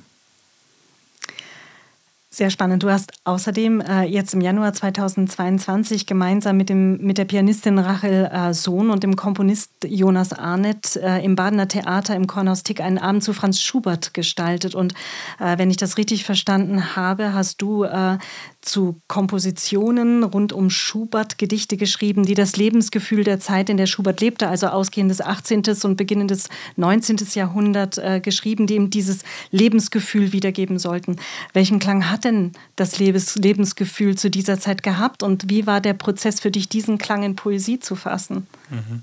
Sehr 2.34 2.48
spannend. 2.48 2.82
Du 2.82 2.90
hast 2.90 3.12
außerdem 3.24 3.82
äh, 3.82 4.04
jetzt 4.04 4.32
im 4.32 4.40
Januar 4.40 4.72
2022 4.72 6.06
gemeinsam 6.06 6.56
mit, 6.56 6.70
dem, 6.70 6.96
mit 6.96 7.18
der 7.18 7.26
Pianistin 7.26 7.78
Rachel 7.78 8.24
äh, 8.32 8.54
Sohn 8.54 8.88
und 8.88 9.02
dem 9.02 9.16
Komponist 9.16 9.70
Jonas 9.84 10.32
Arnett 10.32 10.96
äh, 10.96 11.22
im 11.22 11.36
Badener 11.36 11.68
Theater 11.68 12.16
im 12.16 12.26
Kornhaus 12.26 12.62
Tick 12.62 12.80
einen 12.80 12.96
Abend 12.96 13.22
zu 13.22 13.34
Franz 13.34 13.60
Schubert 13.60 14.14
gestaltet. 14.14 14.74
Und 14.74 14.94
äh, 15.40 15.58
wenn 15.58 15.70
ich 15.70 15.76
das 15.76 15.98
richtig 15.98 16.24
verstanden 16.24 16.96
habe, 16.96 17.34
hast 17.34 17.60
du 17.60 17.84
äh, 17.84 18.16
zu 18.62 19.00
Kompositionen 19.08 20.22
rund 20.22 20.52
um 20.52 20.70
Schubert 20.70 21.36
Gedichte 21.36 21.76
geschrieben, 21.76 22.24
die 22.24 22.34
das 22.34 22.56
Lebensgefühl 22.56 23.24
der 23.24 23.40
Zeit, 23.40 23.68
in 23.68 23.76
der 23.76 23.86
Schubert 23.86 24.20
lebte, 24.20 24.48
also 24.48 24.68
ausgehendes 24.68 25.20
18. 25.20 25.62
und 25.82 25.96
beginnendes 25.96 26.48
19. 26.76 27.18
Jahrhundert, 27.34 27.98
äh, 27.98 28.20
geschrieben, 28.20 28.66
die 28.66 28.76
ihm 28.76 28.90
dieses 28.90 29.24
Lebensgefühl 29.50 30.32
wiedergeben 30.32 30.78
sollten. 30.78 31.16
Welchen 31.52 31.80
Klang 31.80 32.08
hat 32.08 32.24
denn 32.24 32.52
das 32.76 32.98
Lebens 32.98 33.36
Lebensgefühl 33.36 34.16
zu 34.16 34.30
dieser 34.30 34.58
Zeit 34.58 34.82
gehabt 34.82 35.22
und 35.22 35.50
wie 35.50 35.66
war 35.66 35.80
der 35.80 35.94
Prozess 35.94 36.40
für 36.40 36.50
dich, 36.50 36.68
diesen 36.68 36.98
Klang 36.98 37.24
in 37.24 37.36
Poesie 37.36 37.80
zu 37.80 37.96
fassen? 37.96 38.46
Mhm. 38.70 39.02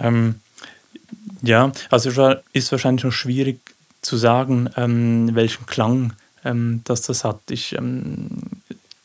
Ähm, 0.00 0.34
ja, 1.42 1.72
also 1.90 2.10
ist 2.52 2.72
wahrscheinlich 2.72 3.04
noch 3.04 3.12
schwierig 3.12 3.60
zu 4.02 4.16
sagen, 4.16 4.68
ähm, 4.76 5.34
welchen 5.34 5.66
Klang 5.66 6.12
ähm, 6.44 6.80
dass 6.84 7.02
das 7.02 7.24
hat. 7.24 7.40
Ich 7.50 7.74
ähm, 7.76 8.28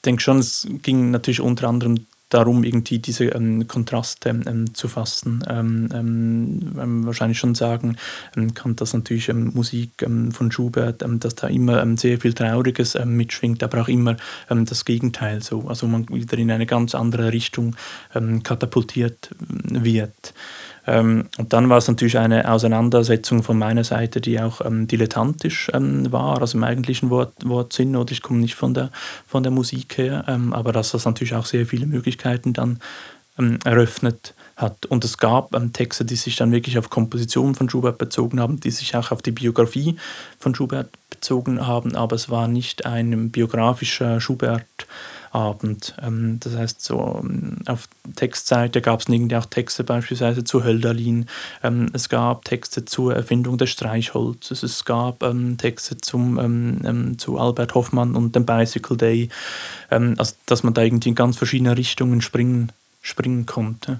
denke 0.06 0.22
schon, 0.22 0.40
es 0.40 0.68
ging 0.82 1.12
natürlich 1.12 1.42
unter 1.42 1.68
anderem 1.68 2.06
darum, 2.30 2.64
irgendwie 2.64 3.00
diese 3.00 3.26
ähm, 3.26 3.68
Kontraste 3.68 4.30
ähm, 4.30 4.74
zu 4.74 4.88
fassen. 4.88 5.44
Ähm, 5.50 5.90
ähm 5.94 7.06
wahrscheinlich 7.06 7.40
schon 7.40 7.56
sagen 7.56 7.98
ähm, 8.38 8.54
kann, 8.54 8.76
dass 8.76 8.94
natürlich 8.94 9.30
ähm, 9.30 9.52
Musik 9.54 10.06
von 10.32 10.52
Schubert, 10.52 11.04
dass 11.20 11.36
da 11.36 11.48
immer 11.48 11.86
sehr 11.98 12.20
viel 12.20 12.34
Trauriges 12.34 12.98
mitschwingt, 13.04 13.64
aber 13.64 13.82
auch 13.82 13.88
immer 13.88 14.18
das 14.48 14.86
Gegenteil 14.86 15.42
so. 15.42 15.68
Also 15.68 15.88
man 15.88 16.08
wieder 16.10 16.38
in 16.38 16.52
eine 16.52 16.66
ganz 16.66 16.94
andere 16.94 17.32
Richtung 17.34 17.76
katapultiert 18.44 19.30
wird. 19.40 20.34
Ähm, 20.90 21.26
und 21.38 21.54
dann 21.54 21.70
war 21.70 21.78
es 21.78 21.88
natürlich 21.88 22.18
eine 22.18 22.50
Auseinandersetzung 22.50 23.44
von 23.44 23.58
meiner 23.60 23.84
Seite, 23.84 24.22
die 24.22 24.40
auch 24.42 24.66
ähm, 24.66 24.88
dilettantisch 24.88 25.70
ähm, 25.74 26.12
war, 26.12 26.42
also 26.42 26.58
im 26.58 26.64
eigentlichen 26.64 27.12
Wort, 27.12 27.34
Wortsinn, 27.44 27.96
oder 27.96 28.12
ich 28.12 28.24
komme 28.24 28.40
nicht 28.40 28.56
von 28.56 28.74
der, 28.74 28.90
von 29.28 29.44
der 29.44 29.52
Musik 29.52 29.98
her, 29.98 30.26
ähm, 30.28 30.52
aber 30.52 30.74
dass 30.74 30.92
das 30.92 31.06
natürlich 31.06 31.36
auch 31.36 31.46
sehr 31.46 31.68
viele 31.68 31.86
Möglichkeiten 31.86 32.54
dann 32.54 32.80
ähm, 33.38 33.60
eröffnet 33.66 34.34
hat. 34.56 34.88
Und 34.88 35.06
es 35.06 35.20
gab 35.20 35.56
ähm, 35.56 35.74
Texte, 35.74 36.06
die 36.06 36.16
sich 36.16 36.36
dann 36.36 36.52
wirklich 36.52 36.80
auf 36.80 36.90
Kompositionen 36.90 37.54
von 37.54 37.70
Schubert 37.70 38.00
bezogen 38.00 38.40
haben, 38.40 38.60
die 38.60 38.72
sich 38.72 38.96
auch 38.96 39.12
auf 39.12 39.22
die 39.22 39.32
Biografie 39.32 39.96
von 40.40 40.56
Schubert 40.56 40.90
bezogen 41.12 41.68
haben, 41.68 41.96
aber 41.96 42.16
es 42.16 42.30
war 42.30 42.48
nicht 42.48 42.88
ein 42.88 43.30
biografischer 43.30 44.20
Schubert. 44.20 44.66
Abend. 45.32 45.96
Ähm, 46.02 46.40
das 46.40 46.56
heißt, 46.56 46.84
so 46.84 47.22
ähm, 47.24 47.58
auf 47.66 47.88
Textseite 48.16 48.82
gab 48.82 49.02
es 49.02 49.10
irgendwie 49.10 49.36
auch 49.36 49.46
Texte 49.46 49.84
beispielsweise 49.84 50.44
zu 50.44 50.64
Hölderlin. 50.64 51.28
Ähm, 51.64 51.90
es 51.94 52.10
gab 52.10 52.46
Texte 52.46 52.86
zur 52.86 53.16
Erfindung 53.16 53.58
des 53.58 53.70
Streichholzes. 53.70 54.64
Es 54.64 54.86
gab 54.86 55.24
Texte 55.58 55.98
zum, 55.98 57.18
zu 57.18 57.38
Albert 57.38 57.76
Hoffmann 57.76 58.16
und 58.16 58.36
dem 58.36 58.46
Bicycle 58.46 58.98
Day. 58.98 59.30
also, 59.90 60.34
dass 60.46 60.64
man 60.64 60.74
da 60.74 60.82
irgendwie 60.82 61.10
in 61.10 61.16
ganz 61.16 61.38
verschiedene 61.38 61.78
Richtungen 61.78 62.22
springen, 62.22 62.72
springen 63.02 63.46
konnte. 63.46 64.00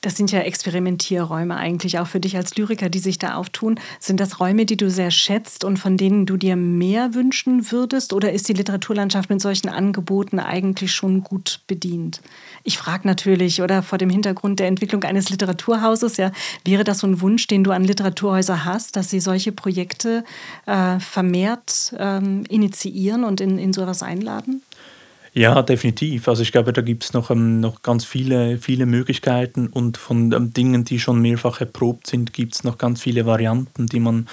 Das 0.00 0.16
sind 0.16 0.30
ja 0.30 0.40
Experimentierräume 0.40 1.56
eigentlich 1.56 1.98
auch 1.98 2.06
für 2.06 2.20
dich 2.20 2.36
als 2.36 2.56
Lyriker, 2.56 2.88
die 2.88 3.00
sich 3.00 3.18
da 3.18 3.34
auftun. 3.34 3.80
Sind 3.98 4.20
das 4.20 4.38
Räume, 4.38 4.64
die 4.64 4.76
du 4.76 4.90
sehr 4.90 5.10
schätzt 5.10 5.64
und 5.64 5.76
von 5.76 5.96
denen 5.96 6.24
du 6.24 6.36
dir 6.36 6.54
mehr 6.54 7.14
wünschen 7.14 7.72
würdest? 7.72 8.12
Oder 8.12 8.32
ist 8.32 8.48
die 8.48 8.52
Literaturlandschaft 8.52 9.28
mit 9.28 9.40
solchen 9.40 9.68
Angeboten 9.68 10.38
eigentlich 10.38 10.92
schon 10.92 11.24
gut 11.24 11.62
bedient? 11.66 12.20
Ich 12.62 12.78
frage 12.78 13.08
natürlich, 13.08 13.60
oder 13.60 13.82
vor 13.82 13.98
dem 13.98 14.08
Hintergrund 14.08 14.60
der 14.60 14.68
Entwicklung 14.68 15.02
eines 15.02 15.30
Literaturhauses, 15.30 16.16
ja, 16.16 16.30
wäre 16.64 16.84
das 16.84 17.00
so 17.00 17.08
ein 17.08 17.20
Wunsch, 17.20 17.48
den 17.48 17.64
du 17.64 17.72
an 17.72 17.82
Literaturhäuser 17.82 18.64
hast, 18.64 18.94
dass 18.94 19.10
sie 19.10 19.18
solche 19.18 19.50
Projekte 19.50 20.22
äh, 20.66 21.00
vermehrt 21.00 21.92
ähm, 21.98 22.44
initiieren 22.48 23.24
und 23.24 23.40
in, 23.40 23.58
in 23.58 23.72
sowas 23.72 24.04
einladen? 24.04 24.62
Ja, 25.38 25.62
definitiv. 25.62 26.26
Also 26.26 26.42
ich 26.42 26.50
glaube, 26.50 26.72
da 26.72 26.82
gibt 26.82 27.04
es 27.04 27.12
noch, 27.12 27.30
ähm, 27.30 27.60
noch 27.60 27.82
ganz 27.82 28.04
viele, 28.04 28.58
viele 28.58 28.86
Möglichkeiten 28.86 29.68
und 29.68 29.96
von 29.96 30.32
ähm, 30.32 30.52
Dingen, 30.52 30.82
die 30.84 30.98
schon 30.98 31.20
mehrfach 31.22 31.60
erprobt 31.60 32.08
sind, 32.08 32.32
gibt 32.32 32.56
es 32.56 32.64
noch 32.64 32.76
ganz 32.76 33.00
viele 33.02 33.24
Varianten, 33.24 33.86
die 33.86 34.00
man 34.00 34.26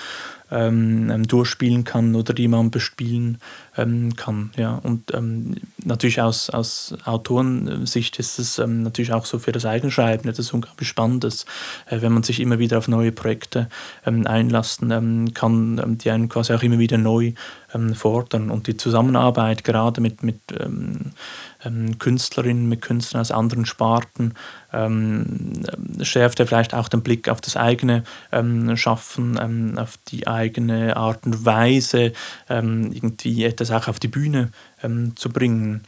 ähm, 0.55 1.09
ähm, 1.11 1.27
durchspielen 1.27 1.83
kann 1.83 2.15
oder 2.15 2.33
die 2.33 2.47
man 2.47 2.71
bespielen 2.71 3.39
ähm, 3.75 4.15
kann. 4.15 4.51
Ja. 4.55 4.75
Und 4.75 5.13
ähm, 5.13 5.55
natürlich 5.83 6.21
aus, 6.21 6.49
aus 6.49 6.95
Autorensicht 7.03 8.17
ist 8.19 8.39
es 8.39 8.57
ähm, 8.57 8.81
natürlich 8.81 9.11
auch 9.11 9.25
so 9.25 9.37
für 9.37 9.51
das 9.51 9.65
Eigenschreiben 9.65 10.29
etwas 10.29 10.53
unglaublich 10.53 10.87
Spannendes, 10.87 11.45
äh, 11.89 11.99
wenn 12.01 12.13
man 12.13 12.23
sich 12.23 12.39
immer 12.39 12.57
wieder 12.57 12.77
auf 12.77 12.87
neue 12.87 13.11
Projekte 13.11 13.67
ähm, 14.05 14.25
einlassen 14.25 15.33
kann, 15.33 15.97
die 15.97 16.09
einen 16.09 16.29
quasi 16.29 16.53
auch 16.53 16.63
immer 16.63 16.79
wieder 16.79 16.97
neu 16.97 17.33
fordern. 17.93 18.51
Und 18.51 18.67
die 18.67 18.77
Zusammenarbeit 18.77 19.65
gerade 19.65 19.99
mit, 19.99 20.23
mit 20.23 20.39
ähm, 21.65 21.97
Künstlerinnen, 21.99 22.69
mit 22.69 22.81
Künstlern 22.81 23.21
aus 23.21 23.31
anderen 23.31 23.65
Sparten, 23.65 24.33
ähm, 24.71 25.63
schärft 26.01 26.39
er 26.39 26.47
vielleicht 26.47 26.73
auch 26.73 26.87
den 26.87 27.01
Blick 27.01 27.29
auf 27.29 27.41
das 27.41 27.57
eigene 27.57 28.03
ähm, 28.31 28.77
Schaffen, 28.77 29.39
ähm, 29.41 29.77
auf 29.77 29.97
die 30.07 30.27
eigene 30.27 30.95
Art 30.95 31.25
und 31.25 31.45
Weise, 31.45 32.13
ähm, 32.49 32.91
irgendwie 32.93 33.43
etwas 33.43 33.71
auch 33.71 33.87
auf 33.87 33.99
die 33.99 34.07
Bühne 34.07 34.51
ähm, 34.83 35.15
zu 35.15 35.29
bringen. 35.29 35.81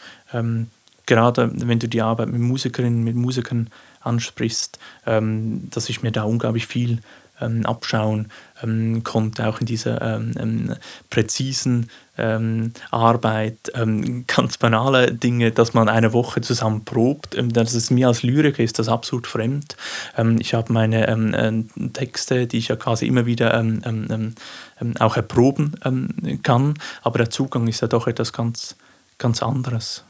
gerade 1.06 1.52
wenn 1.54 1.80
du 1.80 1.88
die 1.88 2.02
Arbeit 2.02 2.30
mit 2.30 2.42
Musikerinnen, 2.42 3.04
mit 3.04 3.16
Musikern 3.16 3.70
ansprichst, 4.02 4.78
dass 5.06 5.90
ich 5.90 6.04
mir 6.04 6.12
da 6.12 6.24
unglaublich 6.24 6.68
viel 6.68 7.00
ähm, 7.42 7.66
abschauen 7.66 8.30
ähm, 8.64 9.04
konnte, 9.04 9.48
auch 9.48 9.60
in 9.60 9.66
dieser 9.66 10.02
ähm, 10.02 10.32
ähm, 10.40 10.76
präzisen 11.10 11.90
ähm, 12.18 12.74
Arbeit, 12.90 13.72
ganz 14.26 14.58
banale 14.58 15.14
Dinge, 15.14 15.52
dass 15.52 15.76
man 15.76 15.88
eine 15.88 16.14
Woche 16.14 16.42
zusammen 16.42 16.84
probt. 16.84 17.38
Das 17.40 17.76
ist 17.76 17.92
mir 17.92 18.08
als 18.08 18.24
Lyriker 18.24 18.64
ist 18.64 18.80
das 18.80 18.90
absolut 18.90 19.28
fremd. 19.28 19.78
Ich 20.40 20.56
habe 20.56 20.74
meine 20.74 21.08
äh, 21.08 21.90
Texte, 21.94 22.48
die 22.48 22.58
ich 22.58 22.70
ja 22.70 22.76
quasi 22.76 23.06
immer 23.06 23.28
wieder 23.28 23.64
auch 25.00 25.16
erproben 25.16 26.40
kann, 26.42 26.74
aber 27.04 27.20
der 27.20 27.30
Zugang 27.30 27.68
ist 27.68 27.82
ja 27.82 27.88
doch 27.88 28.08
etwas 28.08 28.34
ganz, 28.34 28.76
ganz 29.20 29.44
anderes. 29.44 30.04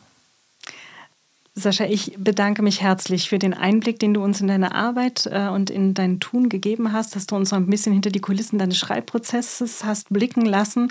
Sascha, 1.57 1.85
ich 1.85 2.13
bedanke 2.19 2.61
mich 2.61 2.81
herzlich 2.81 3.29
für 3.29 3.39
den 3.39 3.55
Einblick, 3.55 3.97
den 3.97 4.13
du 4.13 4.23
uns 4.23 4.41
in 4.41 4.47
deine 4.47 4.75
Arbeit 4.75 5.27
äh, 5.31 5.47
und 5.47 5.71
in 5.71 5.95
dein 5.95 6.19
Tun 6.19 6.49
gegeben 6.49 6.93
hast, 6.93 7.15
dass 7.15 7.25
du 7.25 7.35
uns 7.35 7.49
so 7.49 7.55
ein 7.55 7.65
bisschen 7.65 7.93
hinter 7.93 8.11
die 8.11 8.19
Kulissen 8.19 8.59
deines 8.59 8.77
Schreibprozesses 8.77 9.83
hast 9.83 10.09
blicken 10.09 10.45
lassen. 10.45 10.89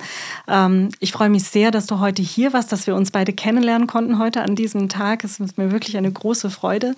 Ähm, 0.48 0.88
ich 0.98 1.12
freue 1.12 1.28
mich 1.28 1.44
sehr, 1.44 1.70
dass 1.70 1.86
du 1.86 2.00
heute 2.00 2.20
hier 2.20 2.52
warst, 2.52 2.72
dass 2.72 2.88
wir 2.88 2.96
uns 2.96 3.12
beide 3.12 3.32
kennenlernen 3.32 3.86
konnten 3.86 4.18
heute 4.18 4.42
an 4.42 4.56
diesem 4.56 4.88
Tag. 4.88 5.22
Es 5.22 5.38
ist 5.38 5.56
mir 5.56 5.70
wirklich 5.70 5.96
eine 5.96 6.10
große 6.10 6.50
Freude. 6.50 6.96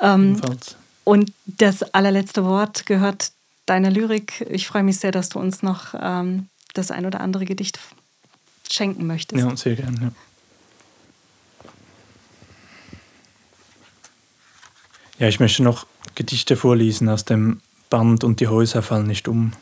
Ja, 0.00 0.14
ähm, 0.14 0.38
und 1.04 1.32
das 1.46 1.82
allerletzte 1.82 2.44
Wort 2.44 2.84
gehört 2.84 3.32
deiner 3.64 3.90
Lyrik. 3.90 4.46
Ich 4.50 4.66
freue 4.66 4.82
mich 4.82 4.98
sehr, 4.98 5.10
dass 5.10 5.30
du 5.30 5.38
uns 5.38 5.62
noch 5.62 5.94
ähm, 5.98 6.48
das 6.74 6.90
ein 6.90 7.06
oder 7.06 7.22
andere 7.22 7.46
Gedicht 7.46 7.78
schenken 8.70 9.06
möchtest. 9.06 9.42
Ja, 9.42 9.56
sehr 9.56 9.76
gerne. 9.76 9.98
Ja. 10.02 10.10
Ja, 15.20 15.28
ich 15.28 15.38
möchte 15.38 15.62
noch 15.62 15.86
Gedichte 16.14 16.56
vorlesen 16.56 17.10
aus 17.10 17.26
dem 17.26 17.60
Band 17.90 18.24
Und 18.24 18.40
die 18.40 18.48
Häuser 18.48 18.80
fallen 18.80 19.06
nicht 19.06 19.28
um. 19.28 19.52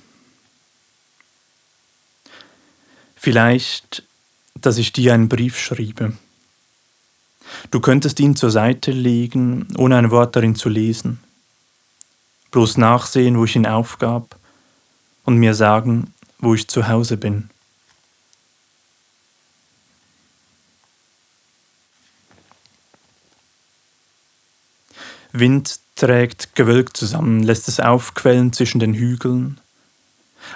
Vielleicht, 3.16 4.04
dass 4.54 4.78
ich 4.78 4.92
dir 4.92 5.14
einen 5.14 5.28
Brief 5.28 5.58
schriebe. 5.58 6.16
Du 7.72 7.80
könntest 7.80 8.20
ihn 8.20 8.36
zur 8.36 8.52
Seite 8.52 8.92
legen, 8.92 9.66
ohne 9.76 9.96
ein 9.96 10.12
Wort 10.12 10.36
darin 10.36 10.54
zu 10.54 10.68
lesen. 10.68 11.18
Bloß 12.52 12.76
nachsehen, 12.76 13.36
wo 13.36 13.44
ich 13.44 13.56
ihn 13.56 13.66
aufgab 13.66 14.36
und 15.24 15.38
mir 15.38 15.54
sagen, 15.54 16.14
wo 16.38 16.54
ich 16.54 16.68
zu 16.68 16.86
Hause 16.86 17.16
bin. 17.16 17.50
Wind 25.32 25.80
trägt 25.96 26.54
gewölkt 26.54 26.96
zusammen, 26.96 27.42
lässt 27.42 27.68
es 27.68 27.80
aufquellen 27.80 28.52
zwischen 28.52 28.78
den 28.78 28.94
Hügeln. 28.94 29.60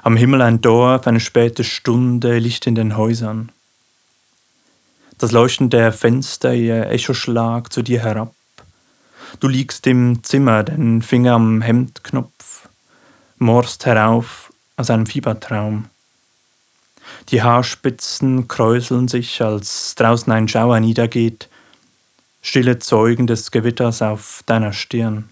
Am 0.03 0.17
Himmel 0.17 0.43
ein 0.43 0.61
Dorf, 0.61 1.07
eine 1.07 1.21
späte 1.21 1.65
Stunde, 1.65 2.39
Licht 2.39 2.67
in 2.67 2.75
den 2.75 2.97
Häusern. 2.97 3.51
Das 5.19 5.33
Leuchten 5.33 5.71
der 5.71 5.93
Fenster, 5.93 6.55
ihr 6.55 6.89
Echoschlag 6.89 7.73
zu 7.73 7.83
dir 7.83 8.01
herab. 8.01 8.35
Du 9.41 9.49
liegst 9.49 9.87
im 9.87 10.23
Zimmer, 10.23 10.63
den 10.63 11.03
Finger 11.03 11.35
am 11.35 11.63
Hemdknopf, 11.63 12.69
morst 13.39 13.87
herauf 13.87 14.53
aus 14.77 14.91
einem 14.91 15.07
Fiebertraum. 15.07 15.87
Die 17.29 17.43
Haarspitzen 17.43 18.49
kräuseln 18.49 19.09
sich, 19.09 19.43
als 19.43 19.95
draußen 19.95 20.33
ein 20.33 20.49
Schauer 20.49 20.81
niedergeht, 20.81 21.49
stille 22.43 22.81
Zeugen 22.81 23.27
des 23.27 23.51
Gewitters 23.51 24.03
auf 24.03 24.43
deiner 24.47 24.73
Stirn. 24.73 25.31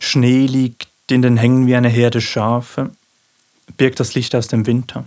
Schnee 0.00 0.46
liegt 0.46 0.88
in 1.10 1.22
den 1.22 1.36
Hängen 1.36 1.66
wie 1.66 1.76
eine 1.76 1.88
Herde 1.88 2.20
Schafe, 2.20 2.90
birgt 3.76 4.00
das 4.00 4.14
Licht 4.14 4.34
aus 4.34 4.48
dem 4.48 4.66
Winter. 4.66 5.06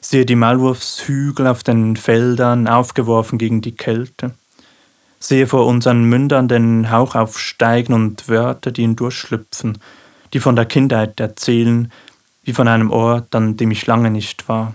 Sehe 0.00 0.26
die 0.26 0.36
Maulwurfshügel 0.36 1.46
auf 1.46 1.62
den 1.62 1.96
Feldern 1.96 2.68
aufgeworfen 2.68 3.38
gegen 3.38 3.62
die 3.62 3.74
Kälte. 3.74 4.34
Sehe 5.18 5.46
vor 5.46 5.66
unseren 5.66 6.04
Mündern 6.04 6.46
den 6.46 6.90
Hauch 6.90 7.14
aufsteigen 7.14 7.94
und 7.94 8.28
Wörter, 8.28 8.70
die 8.70 8.82
ihn 8.82 8.96
durchschlüpfen, 8.96 9.78
die 10.34 10.40
von 10.40 10.56
der 10.56 10.66
Kindheit 10.66 11.18
erzählen, 11.18 11.90
wie 12.44 12.52
von 12.52 12.68
einem 12.68 12.90
Ort, 12.90 13.34
an 13.34 13.56
dem 13.56 13.70
ich 13.70 13.86
lange 13.86 14.10
nicht 14.10 14.48
war. 14.48 14.74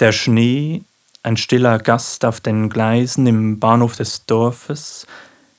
Der 0.00 0.12
Schnee, 0.12 0.82
ein 1.22 1.36
stiller 1.36 1.78
Gast 1.78 2.24
auf 2.24 2.40
den 2.40 2.68
Gleisen 2.68 3.26
im 3.26 3.60
Bahnhof 3.60 3.96
des 3.96 4.26
Dorfes, 4.26 5.06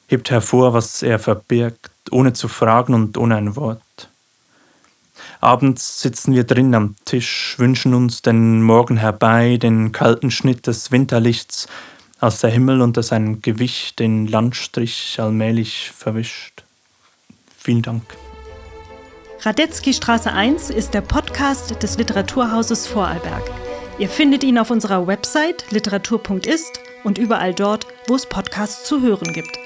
hebt 0.07 0.29
hervor, 0.29 0.73
was 0.73 1.01
er 1.01 1.17
verbirgt, 1.19 1.91
ohne 2.11 2.33
zu 2.33 2.49
fragen 2.49 2.93
und 2.93 3.17
ohne 3.17 3.37
ein 3.37 3.55
Wort. 3.55 4.09
Abends 5.39 6.01
sitzen 6.01 6.33
wir 6.33 6.43
drin 6.43 6.75
am 6.75 6.95
Tisch, 7.05 7.55
wünschen 7.57 7.93
uns 7.93 8.21
den 8.21 8.61
Morgen 8.61 8.97
herbei, 8.97 9.57
den 9.57 9.91
kalten 9.91 10.31
Schnitt 10.31 10.67
des 10.67 10.91
Winterlichts, 10.91 11.67
als 12.19 12.39
der 12.39 12.49
Himmel 12.49 12.81
unter 12.81 13.03
seinem 13.03 13.41
Gewicht 13.41 13.99
den 13.99 14.27
Landstrich 14.27 15.17
allmählich 15.19 15.91
verwischt. 15.91 16.62
Vielen 17.63 17.81
Dank. 17.81 18.03
Radetzky 19.39 19.93
Straße 19.93 20.31
1 20.31 20.69
ist 20.69 20.93
der 20.93 20.99
Podcast 20.99 21.81
des 21.81 21.97
Literaturhauses 21.97 22.87
Vorarlberg. 22.87 23.43
Ihr 23.99 24.09
findet 24.09 24.43
ihn 24.43 24.57
auf 24.57 24.69
unserer 24.69 25.07
Website 25.07 25.71
literatur.ist 25.71 26.81
und 27.05 27.17
überall 27.17 27.53
dort, 27.53 27.87
wo 28.07 28.15
es 28.15 28.25
Podcasts 28.25 28.83
zu 28.85 29.01
hören 29.01 29.31
gibt. 29.31 29.57